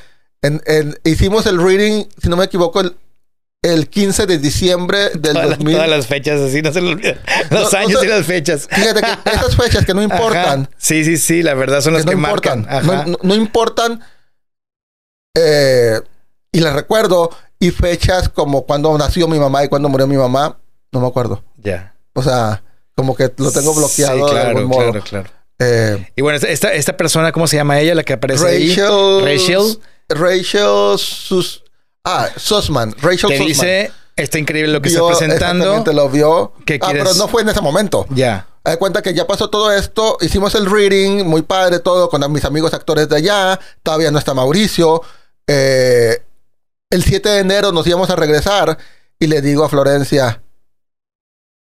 [0.42, 2.96] en- en- hicimos el reading, si no me equivoco, el,
[3.62, 5.74] el 15 de diciembre del Todas, las- 2000.
[5.76, 7.18] todas las fechas, así no se le olvidan.
[7.50, 8.66] Los No, años y las fechas.
[8.70, 10.70] Fíjate que esas fechas que no importan, Ajá.
[10.78, 12.86] Sí, sí, sí, la verdad son que las que, importan, marcan.
[12.86, 13.04] no, Ajá.
[13.06, 14.00] no- no importan,
[15.36, 16.00] eh,
[16.52, 20.58] y las recuerdo, y fechas como cuando nació mi mamá y cuando murió mi mamá,
[20.92, 21.42] no me acuerdo.
[21.58, 21.94] Ya.
[22.14, 22.62] O sea,
[22.94, 24.90] como que lo tengo bloqueado Sí, de claro, algún modo.
[24.92, 25.30] claro, claro.
[25.60, 27.94] Eh, Y bueno, esta, esta persona, ¿cómo se llama ella?
[27.94, 28.68] La que aparece ahí.
[28.74, 29.24] Rachel.
[29.24, 29.80] Rachel.
[30.08, 31.62] Rachel Sus.
[32.04, 32.92] Ah, Sussman.
[33.00, 33.48] Rachel Te Sussman.
[33.48, 35.64] dice, está increíble lo que Vio- está presentando.
[35.64, 36.52] Exactamente, lo vio.
[36.64, 38.06] ¿Qué ah, pero no fue en ese momento.
[38.10, 38.46] Ya.
[38.64, 42.44] De cuenta que ya pasó todo esto, hicimos el reading, muy padre todo, con mis
[42.44, 45.02] amigos actores de allá, todavía no está Mauricio.
[45.46, 46.22] Eh,
[46.90, 48.76] el 7 de enero nos íbamos a regresar
[49.18, 50.42] y le digo a Florencia,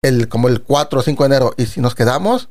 [0.07, 2.49] el, como el 4 o 5 de enero, ¿y si nos quedamos?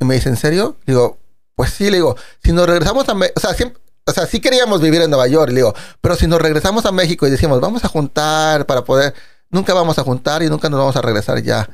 [0.00, 0.76] Y me dice, ¿en serio?
[0.86, 1.18] Digo,
[1.56, 4.40] pues sí, le digo, si nos regresamos a México, o sea, siempre- o sea, sí
[4.40, 7.60] queríamos vivir en Nueva York, le digo, pero si nos regresamos a México y decimos,
[7.60, 9.12] vamos a juntar para poder,
[9.50, 11.68] nunca vamos a juntar y nunca nos vamos a regresar ya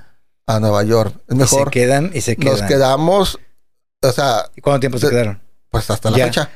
[0.47, 1.15] a Nueva York.
[1.29, 2.59] Es Y mejor se quedan y se quedan.
[2.59, 3.39] nos quedamos,
[4.03, 5.41] o sea, ¿Y cuánto tiempo se quedaron?
[5.71, 6.25] pues hasta la Ya.
[6.27, 6.51] fecha.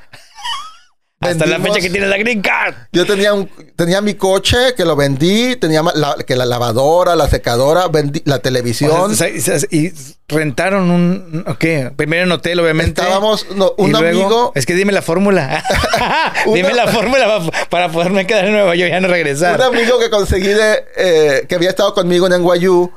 [1.20, 2.74] Hasta la fecha que tiene la green card.
[2.92, 7.28] Yo tenía un, tenía mi coche que lo vendí, tenía la, que la lavadora, la
[7.28, 9.10] secadora, vendí la televisión.
[9.10, 9.92] O sea, y
[10.28, 11.44] rentaron un...
[11.48, 13.00] Ok, primero en hotel, obviamente.
[13.00, 15.64] Estábamos, no, un luego- amigo, Es que dime la fórmula.
[16.46, 19.56] dime Una- la fórmula pa- para poderme quedar en Nueva York y ya no regresar.
[19.56, 22.92] Un amigo que conseguí de, eh, que había estado conmigo en NYU,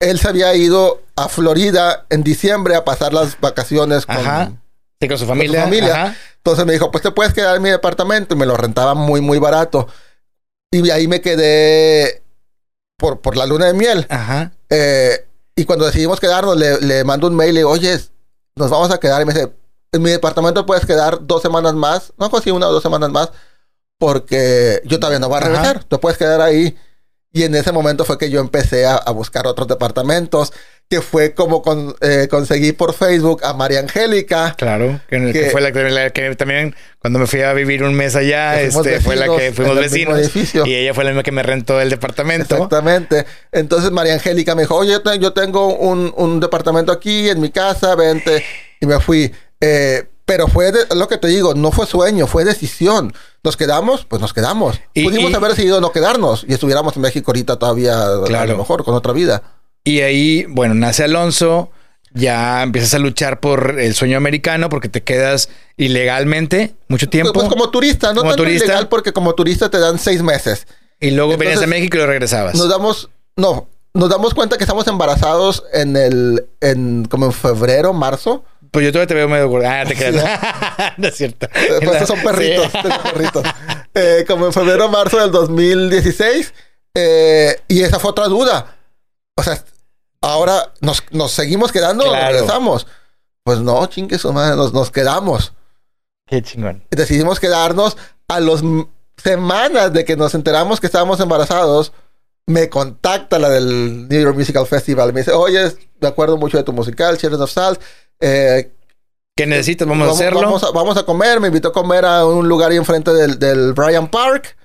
[0.00, 4.52] él se había ido a Florida en diciembre a pasar las vacaciones con, Ajá.
[5.04, 5.62] Sí, con su familia.
[5.62, 5.94] familia.
[5.94, 6.16] Ajá.
[6.38, 9.20] Entonces me dijo, pues te puedes quedar en mi departamento y me lo rentaba muy,
[9.20, 9.88] muy barato.
[10.70, 12.22] Y ahí me quedé
[12.98, 14.06] por, por la luna de miel.
[14.10, 14.52] Ajá.
[14.68, 15.26] Eh,
[15.56, 17.98] y cuando decidimos quedarnos, le, le mando un mail y le digo, oye,
[18.56, 19.22] nos vamos a quedar.
[19.22, 19.52] Y me dice,
[19.92, 22.12] en mi departamento puedes quedar dos semanas más.
[22.18, 23.30] No, pues sí, una o dos semanas más.
[23.98, 25.48] Porque yo todavía no voy a Ajá.
[25.48, 25.84] regresar.
[25.84, 26.76] Tú puedes quedar ahí.
[27.32, 30.52] Y en ese momento fue que yo empecé a, a buscar otros departamentos.
[30.90, 34.54] Que fue como con- eh, conseguí por Facebook a María Angélica.
[34.56, 37.82] Claro, que, que Que- fue la, que- la que también cuando me fui a vivir
[37.82, 40.64] un mes allá, este, fue la que fuimos vecinos edificio.
[40.66, 42.54] y ella fue la misma que me rentó el departamento.
[42.54, 43.24] Exactamente.
[43.50, 47.40] Entonces María Angélica me dijo, oye, yo te- yo tengo un, un departamento aquí en
[47.40, 48.44] mi casa, vente.
[48.80, 49.32] Y me fui.
[49.60, 53.12] Eh, pero fue de- lo que te digo, no fue sueño, fue decisión.
[53.42, 54.04] ¿Nos quedamos?
[54.04, 54.80] Pues nos quedamos.
[54.92, 58.52] Y- Pudimos y- haber decidido no quedarnos y estuviéramos en México ahorita todavía, a Claro.
[58.52, 59.42] lo mejor, con otra vida.
[59.84, 61.70] Y ahí, bueno, nace Alonso,
[62.12, 67.46] ya empiezas a luchar por el sueño americano porque te quedas ilegalmente mucho tiempo Pues,
[67.46, 68.64] pues como turista, no Como tanto turista.
[68.66, 70.66] ilegal porque como turista te dan seis meses.
[71.00, 72.54] y luego venías a entonces, México y lo regresabas.
[72.54, 77.92] Nos damos, no, nos damos cuenta que estamos embarazados en el, en como en febrero,
[77.92, 78.44] marzo.
[78.70, 79.68] Pues yo todavía te veo medio gordo.
[79.68, 80.40] Ah, te creas.
[80.96, 81.46] no es cierto.
[81.52, 82.78] Pues estos son perritos, Sí.
[82.82, 83.44] tengo perritos.
[83.94, 86.52] Eh, como en febrero, marzo del 2016.
[86.96, 88.76] eh, y esa fue otra duda.
[89.36, 89.62] O sea,
[90.24, 92.32] ahora nos, nos seguimos quedando o Claro.
[92.32, 92.86] regresamos.
[93.44, 95.52] Pues no, chingue su madre, nos, nos quedamos.
[96.26, 96.82] Qué chingón.
[96.90, 97.96] Decidimos quedarnos
[98.28, 98.62] a las
[99.22, 101.92] semanas de que nos enteramos que estábamos embarazados.
[102.46, 105.12] Me contacta la del New York Musical Festival.
[105.12, 107.80] Me dice, oye, me acuerdo mucho de tu musical, Children of Salt.
[108.20, 108.72] Eh,
[109.36, 109.86] ¿Qué necesitas?
[109.88, 110.40] Vamos, a hacerlo.
[110.40, 111.40] Vamos a, vamos a comer.
[111.40, 114.56] Me invitó a comer a un lugar ahí enfrente del, del Bryant Park.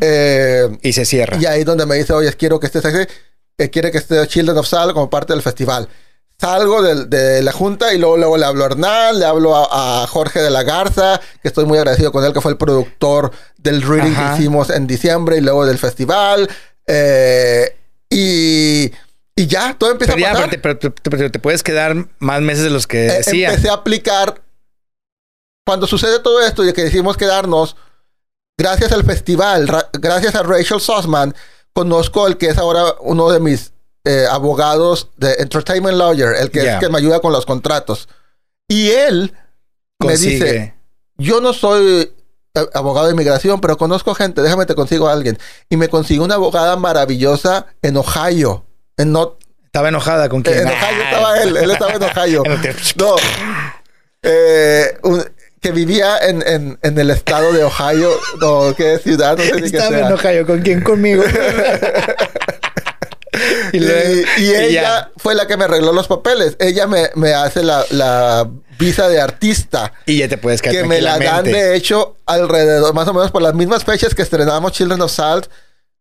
[0.00, 1.36] Eh, y se cierra.
[1.40, 2.98] y ahí donde me dice, oye, quiero que estés aquí,
[3.64, 5.88] eh, quiere que esté Children of Sal como parte del festival.
[6.38, 10.02] Salgo del- de, la junta y luego, luego le hablo a Hernán, le hablo a,
[10.02, 13.30] a Jorge de la Garza, que estoy muy agradecido con él, que fue el productor
[13.58, 14.30] del reading Ajá.
[14.34, 16.48] que hicimos en diciembre y luego del festival.
[16.86, 17.76] Eh,
[18.08, 18.90] y,
[19.36, 20.60] y ya, todo empieza Pero a ya, pasar.
[20.62, 23.50] pero te, pero pero te puedes quedar más meses de los que Eh, decía.
[23.50, 24.40] empecé a aplicar.
[25.66, 27.76] Cuando sucede todo esto y que decidimos quedarnos,
[28.58, 31.34] gracias al festival, ra- gracias a Rachel Sussman,
[31.72, 33.72] conozco el que es ahora uno de mis
[34.04, 38.08] eh, abogados de Entertainment Lawyer, el que es que me ayuda con los contratos.
[38.68, 39.34] Y él
[39.98, 40.74] me dice,
[41.16, 42.12] yo no soy
[42.54, 45.38] eh, abogado de inmigración, pero conozco gente, déjame te consigo a alguien.
[45.68, 48.64] Y me consigo una abogada maravillosa en Ohio.
[48.96, 50.60] En, Not- Estaba enojada con quién.
[50.60, 52.42] en Ohio estaba él, él estaba en Ohio.
[52.96, 53.16] No.
[54.22, 55.24] Eh, un-
[55.60, 59.70] que vivía en, en, en el estado de Ohio, no, qué ciudad, no sé ni
[59.70, 60.06] qué Estaba sea.
[60.08, 60.46] en Ohio.
[60.46, 60.80] ¿Con quién?
[60.82, 61.22] Conmigo.
[63.72, 65.10] y Y, luego- y y ella ya.
[65.16, 66.56] fue la que me arregló los papeles.
[66.58, 68.48] Ella me, me hace la, la
[68.78, 69.92] visa de artista.
[70.06, 73.30] Y ya te puedes quedar Que me la dan de hecho alrededor, más o menos
[73.30, 75.46] por las mismas fechas que estrenamos Children of Salt,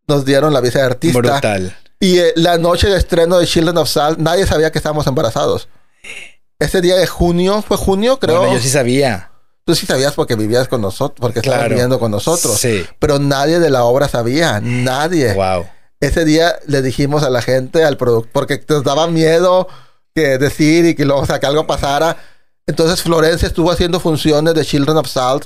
[0.08, 1.18] nos dieron la visa de artista.
[1.20, 1.76] Brutal.
[2.00, 5.68] Y eh, la noche de estreno de Children of Salt, nadie sabía que estábamos embarazados.
[6.58, 8.40] Ese día de junio, fue junio, creo.
[8.40, 9.29] Bueno, yo sí sabía.
[9.70, 11.70] Tú sí sabías porque vivías con nosotros, porque estabas Claro.
[11.76, 12.60] viviendo con nosotros.
[12.60, 12.84] Sí.
[12.98, 15.34] Pero nadie de la obra sabía, nadie.
[15.36, 15.68] Wow.
[16.00, 19.68] Ese día le dijimos a la gente, al productor, porque nos daba miedo
[20.16, 22.18] que decir y que luego, o sea, que algo pasara.
[22.66, 25.46] Entonces Florencia estuvo haciendo funciones de Children of Salt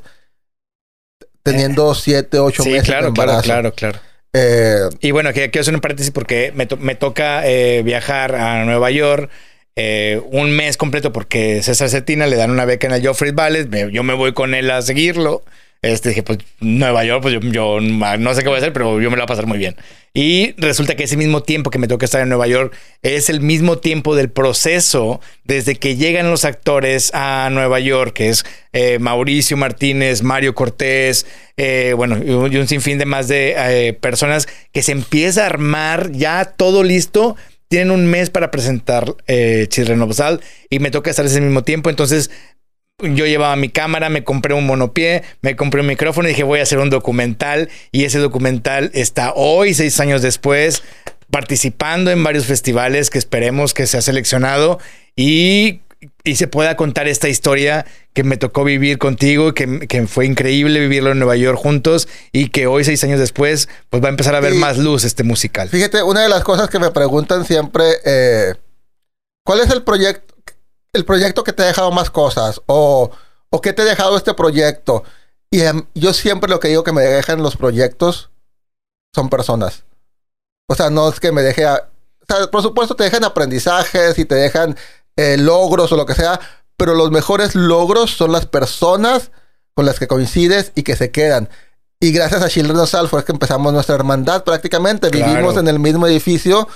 [1.44, 3.44] teniendo siete, ocho Sí, meses de claro, claro, embarazo.
[3.44, 4.00] claro, claro.
[4.32, 8.64] Eh, Y bueno, quiero hacer un paréntesis porque me, to- me toca eh, viajar a
[8.64, 9.30] Nueva York
[9.76, 13.68] eh, un mes completo porque César Cetina le dan una beca en el Joffrey Ballet.
[13.70, 15.44] me- yo me voy con él a seguirlo.
[15.82, 19.10] Este, dije, pues Nueva York, pues yo, no sé qué voy a hacer, pero yo
[19.10, 19.76] me lo voy a pasar muy bien.
[20.14, 23.42] Y resulta que ese mismo tiempo que me toca estar en Nueva York es el
[23.42, 28.98] mismo tiempo del proceso desde que llegan los actores a Nueva York, que es eh,
[29.00, 31.26] Mauricio Martínez, Mario Cortés,
[31.58, 35.48] eh, bueno, y un, y un sinfín de más de personas que se empieza a
[35.48, 37.36] armar ya todo listo.
[37.74, 40.08] Tienen un mes para presentar eh, Children
[40.70, 41.90] y me toca estar ese mismo tiempo.
[41.90, 42.30] Entonces,
[43.02, 46.60] yo llevaba mi cámara, me compré un monopié, me compré un micrófono y dije voy
[46.60, 50.84] a hacer un documental y ese documental está hoy, seis años después,
[51.32, 54.78] participando en varios festivales que esperemos que sea seleccionado
[55.16, 55.80] y,
[56.24, 60.80] y se pueda contar esta historia que me tocó vivir contigo, que, que fue increíble
[60.80, 64.36] vivirlo en Nueva York juntos y que hoy, seis años después, pues va a empezar
[64.36, 65.70] a ver más luz este musical.
[65.70, 68.56] fíjate, una de las cosas que me preguntan siempre, eh,
[69.46, 70.36] ¿cuál es el proyecto,
[70.94, 72.62] el proyecto que te ha dejado más cosas?
[72.68, 73.12] O,
[73.50, 75.04] o qué te ha dejado este proyecto?
[75.52, 78.32] Y em, yo siempre lo que digo que me dejan los proyectos
[79.16, 79.84] son personas.
[80.68, 81.66] O sea, no es que me deje...
[81.66, 81.90] a-
[82.22, 84.78] o sea, por supuesto te dejan aprendizajes y te dejan
[85.18, 86.40] eh, logros o lo que sea,
[86.78, 89.32] pero los mejores logros son las personas
[89.76, 91.50] con las que coincides y que se quedan.
[92.00, 95.10] Y gracias a Children of Sal fue que empezamos nuestra hermandad prácticamente.
[95.10, 95.32] Claro.
[95.32, 96.68] Vivimos en el mismo edificio,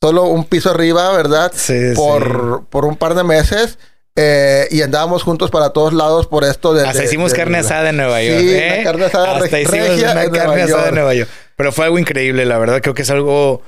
[0.00, 1.52] solo un piso arriba, ¿verdad?
[1.54, 1.94] Sí, sí.
[1.94, 3.78] por, por un par de meses.
[4.16, 6.86] eh, y andábamos juntos para todos lados por esto de...
[6.86, 8.40] Hasta de- hicimos de- carne asada en Nueva Sí, York.
[8.44, 8.72] ¿eh?
[8.76, 11.30] una carne asada Hasta hicimos una carne asada en Nueva York.
[11.56, 12.80] Pero fue algo increíble, la verdad.
[12.82, 13.62] Creo que es algo,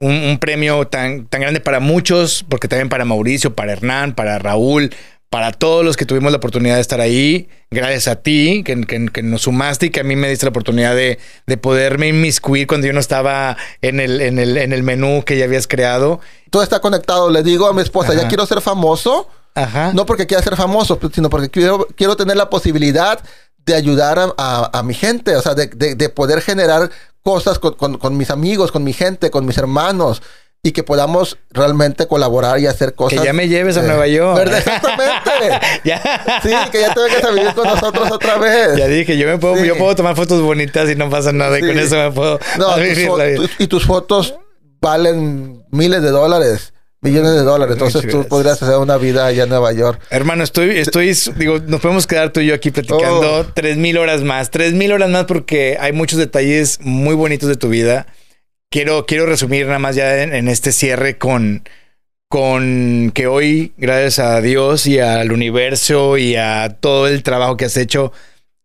[0.00, 4.38] un, un premio tan, tan grande para muchos, porque también para Mauricio, para Hernán, para
[4.38, 4.94] Raúl,
[5.30, 7.48] para todos los que tuvimos la oportunidad de estar ahí.
[7.70, 10.50] Gracias a ti, que, que- que nos sumaste y que a mí me diste la
[10.50, 14.82] oportunidad de, de poderme inmiscuir cuando yo no estaba en el, en, el, en el
[14.82, 16.20] menú que ya habías creado.
[16.50, 17.28] Todo está conectado.
[17.30, 18.22] Le digo a mi esposa, Ajá.
[18.22, 19.28] ya quiero ser famoso.
[19.54, 19.92] Ajá.
[19.92, 23.20] No porque quiera ser famoso, sino porque quiero, quiero tener la posibilidad
[23.68, 25.36] de ayudar a, a- a mi gente.
[25.36, 26.90] O sea, de, de- de poder generar
[27.22, 30.20] cosas con, con- con mis amigos, con mi gente, con mis hermanos.
[30.60, 33.22] Y que podamos realmente colaborar y hacer que cosas.
[33.24, 34.36] ya me lleves a Nueva York.
[34.38, 34.58] ¿Verdad?
[34.58, 35.30] Exactamente.
[35.84, 36.02] ya.
[36.42, 38.76] Sí, que ya te vengas a vivir con nosotros otra vez.
[38.76, 39.66] Ya dije, yo me puedo, Sí.
[39.66, 41.56] yo puedo tomar fotos bonitas y no pasa nada.
[41.58, 43.48] Y con eso me puedo No, tus la vida.
[43.58, 44.34] y tus fotos
[44.80, 47.74] valen miles de dólares, millones de dólares.
[47.74, 48.30] Entonces Muchas tú gracias.
[48.30, 50.00] podrías hacer una vida allá en Nueva York.
[50.10, 53.44] Hermano, estoy, estoy, digo, nos podemos quedar tú y yo aquí platicando Oh.
[53.54, 57.56] tres mil horas más, tres mil horas más porque hay muchos detalles muy bonitos de
[57.56, 58.06] tu vida.
[58.70, 61.62] Quiero, quiero resumir nada más ya en, en este cierre con,
[62.28, 67.64] con que hoy, gracias a Dios y al universo y a todo el trabajo que
[67.64, 68.12] has hecho,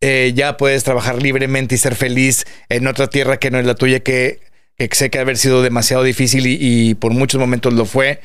[0.02, 3.76] eh, ya puedes trabajar libremente y ser feliz en otra tierra que no es la
[3.76, 4.42] tuya, que,
[4.78, 8.22] que sé que ha haber sido demasiado difícil y, por muchos momentos lo fue.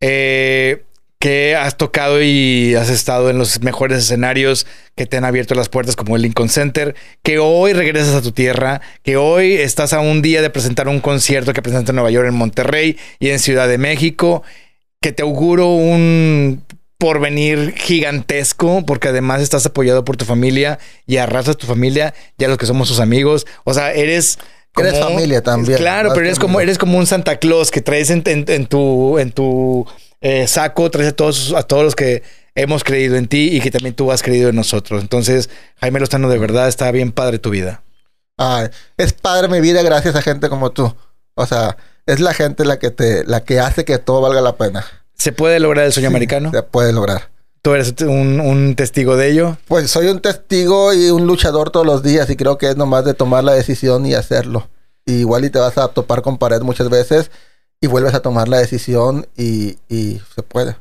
[0.00, 0.82] Eh,
[1.20, 5.68] que has tocado y has estado en los mejores escenarios que te han abierto las
[5.68, 10.00] puertas como el Lincoln Center, que hoy regresas a tu tierra, que hoy estás a
[10.00, 13.38] un día de presentar un concierto que presenta en Nueva York, en Monterrey y en
[13.38, 14.42] Ciudad de México,
[15.02, 16.64] que te auguro un
[16.96, 22.48] porvenir gigantesco, porque además estás apoyado por tu familia y arrasas tu familia y a
[22.48, 23.46] los que somos sus amigos.
[23.64, 24.38] O sea, eres...
[24.76, 25.78] Eres familia también.
[25.78, 29.18] Claro, pero eres como, eres como un Santa Claus que traes en, en- en tu,
[29.18, 29.86] en tu
[30.20, 32.22] eh, saco, traes a todos, a todos los que
[32.54, 35.00] hemos creído en ti y que también tú has creído en nosotros.
[35.02, 35.50] Entonces,
[35.80, 37.82] Jaime Lozano, de verdad está bien padre tu vida.
[38.36, 40.94] Ay, es padre mi vida gracias a gente como tú.
[41.34, 44.56] O sea, es la gente la que te, la que hace que todo valga la
[44.56, 44.84] pena.
[45.14, 46.50] ¿Se puede lograr el sueño americano?
[46.50, 47.28] Se puede lograr.
[47.62, 49.58] ¿Tú eres un, un testigo de ello?
[49.68, 53.04] Pues soy un testigo y un luchador todos los días y creo que es nomás
[53.04, 54.68] de tomar la decisión y hacerlo.
[55.04, 57.30] Y igual y te vas a topar con pared muchas veces
[57.80, 60.76] y vuelves a tomar la decisión y, y se puede.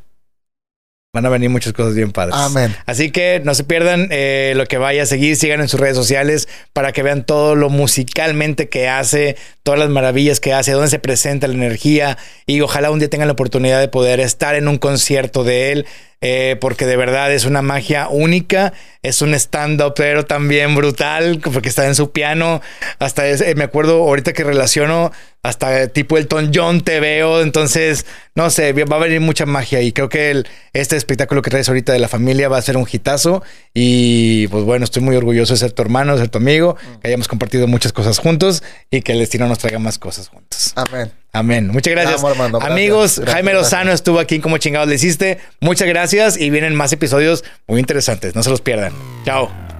[1.12, 2.36] Van a venir muchas cosas bien padres.
[2.38, 2.76] Amén.
[2.86, 5.98] Así que no se pierdan eh, lo que vaya a seguir, sigan en sus redes
[5.98, 10.90] sociales para que vean todo lo musicalmente que hace, todas las maravillas que hace, dónde
[10.90, 14.68] se presenta la energía y ojalá un día tengan la oportunidad de poder estar en
[14.68, 15.88] un concierto de él.
[16.22, 21.70] Eh, porque de verdad es una magia única, es un stand-up, pero también brutal, porque
[21.70, 22.62] está en su piano.
[23.00, 25.12] Hasta es- eh, me acuerdo ahorita que relaciono,
[25.42, 27.42] hasta tipo Elton John te veo.
[27.42, 28.06] Entonces,
[28.36, 31.70] no sé, va a venir mucha magia y creo que el- este espectáculo que traes
[31.70, 33.42] ahorita de la familia va a ser un hitazo.
[33.74, 37.08] Y pues bueno, estoy muy orgulloso de ser tu hermano, de ser tu amigo, que
[37.08, 38.62] hayamos compartido muchas cosas juntos
[38.92, 40.74] y que el destino nos traiga más cosas juntos.
[40.76, 41.12] Amén.
[41.32, 41.68] Amén.
[41.68, 42.24] Muchas gracias.
[42.24, 42.62] Armando.
[42.62, 43.72] Amigos, Gracias, Jaime gracias.
[43.74, 45.38] Lozano estuvo aquí Como Chingados Le Hiciste.
[45.60, 48.36] Muchas gracias y vienen más episodios muy interesantes.
[48.36, 48.94] No se los pierdan.
[49.26, 49.79] Chao.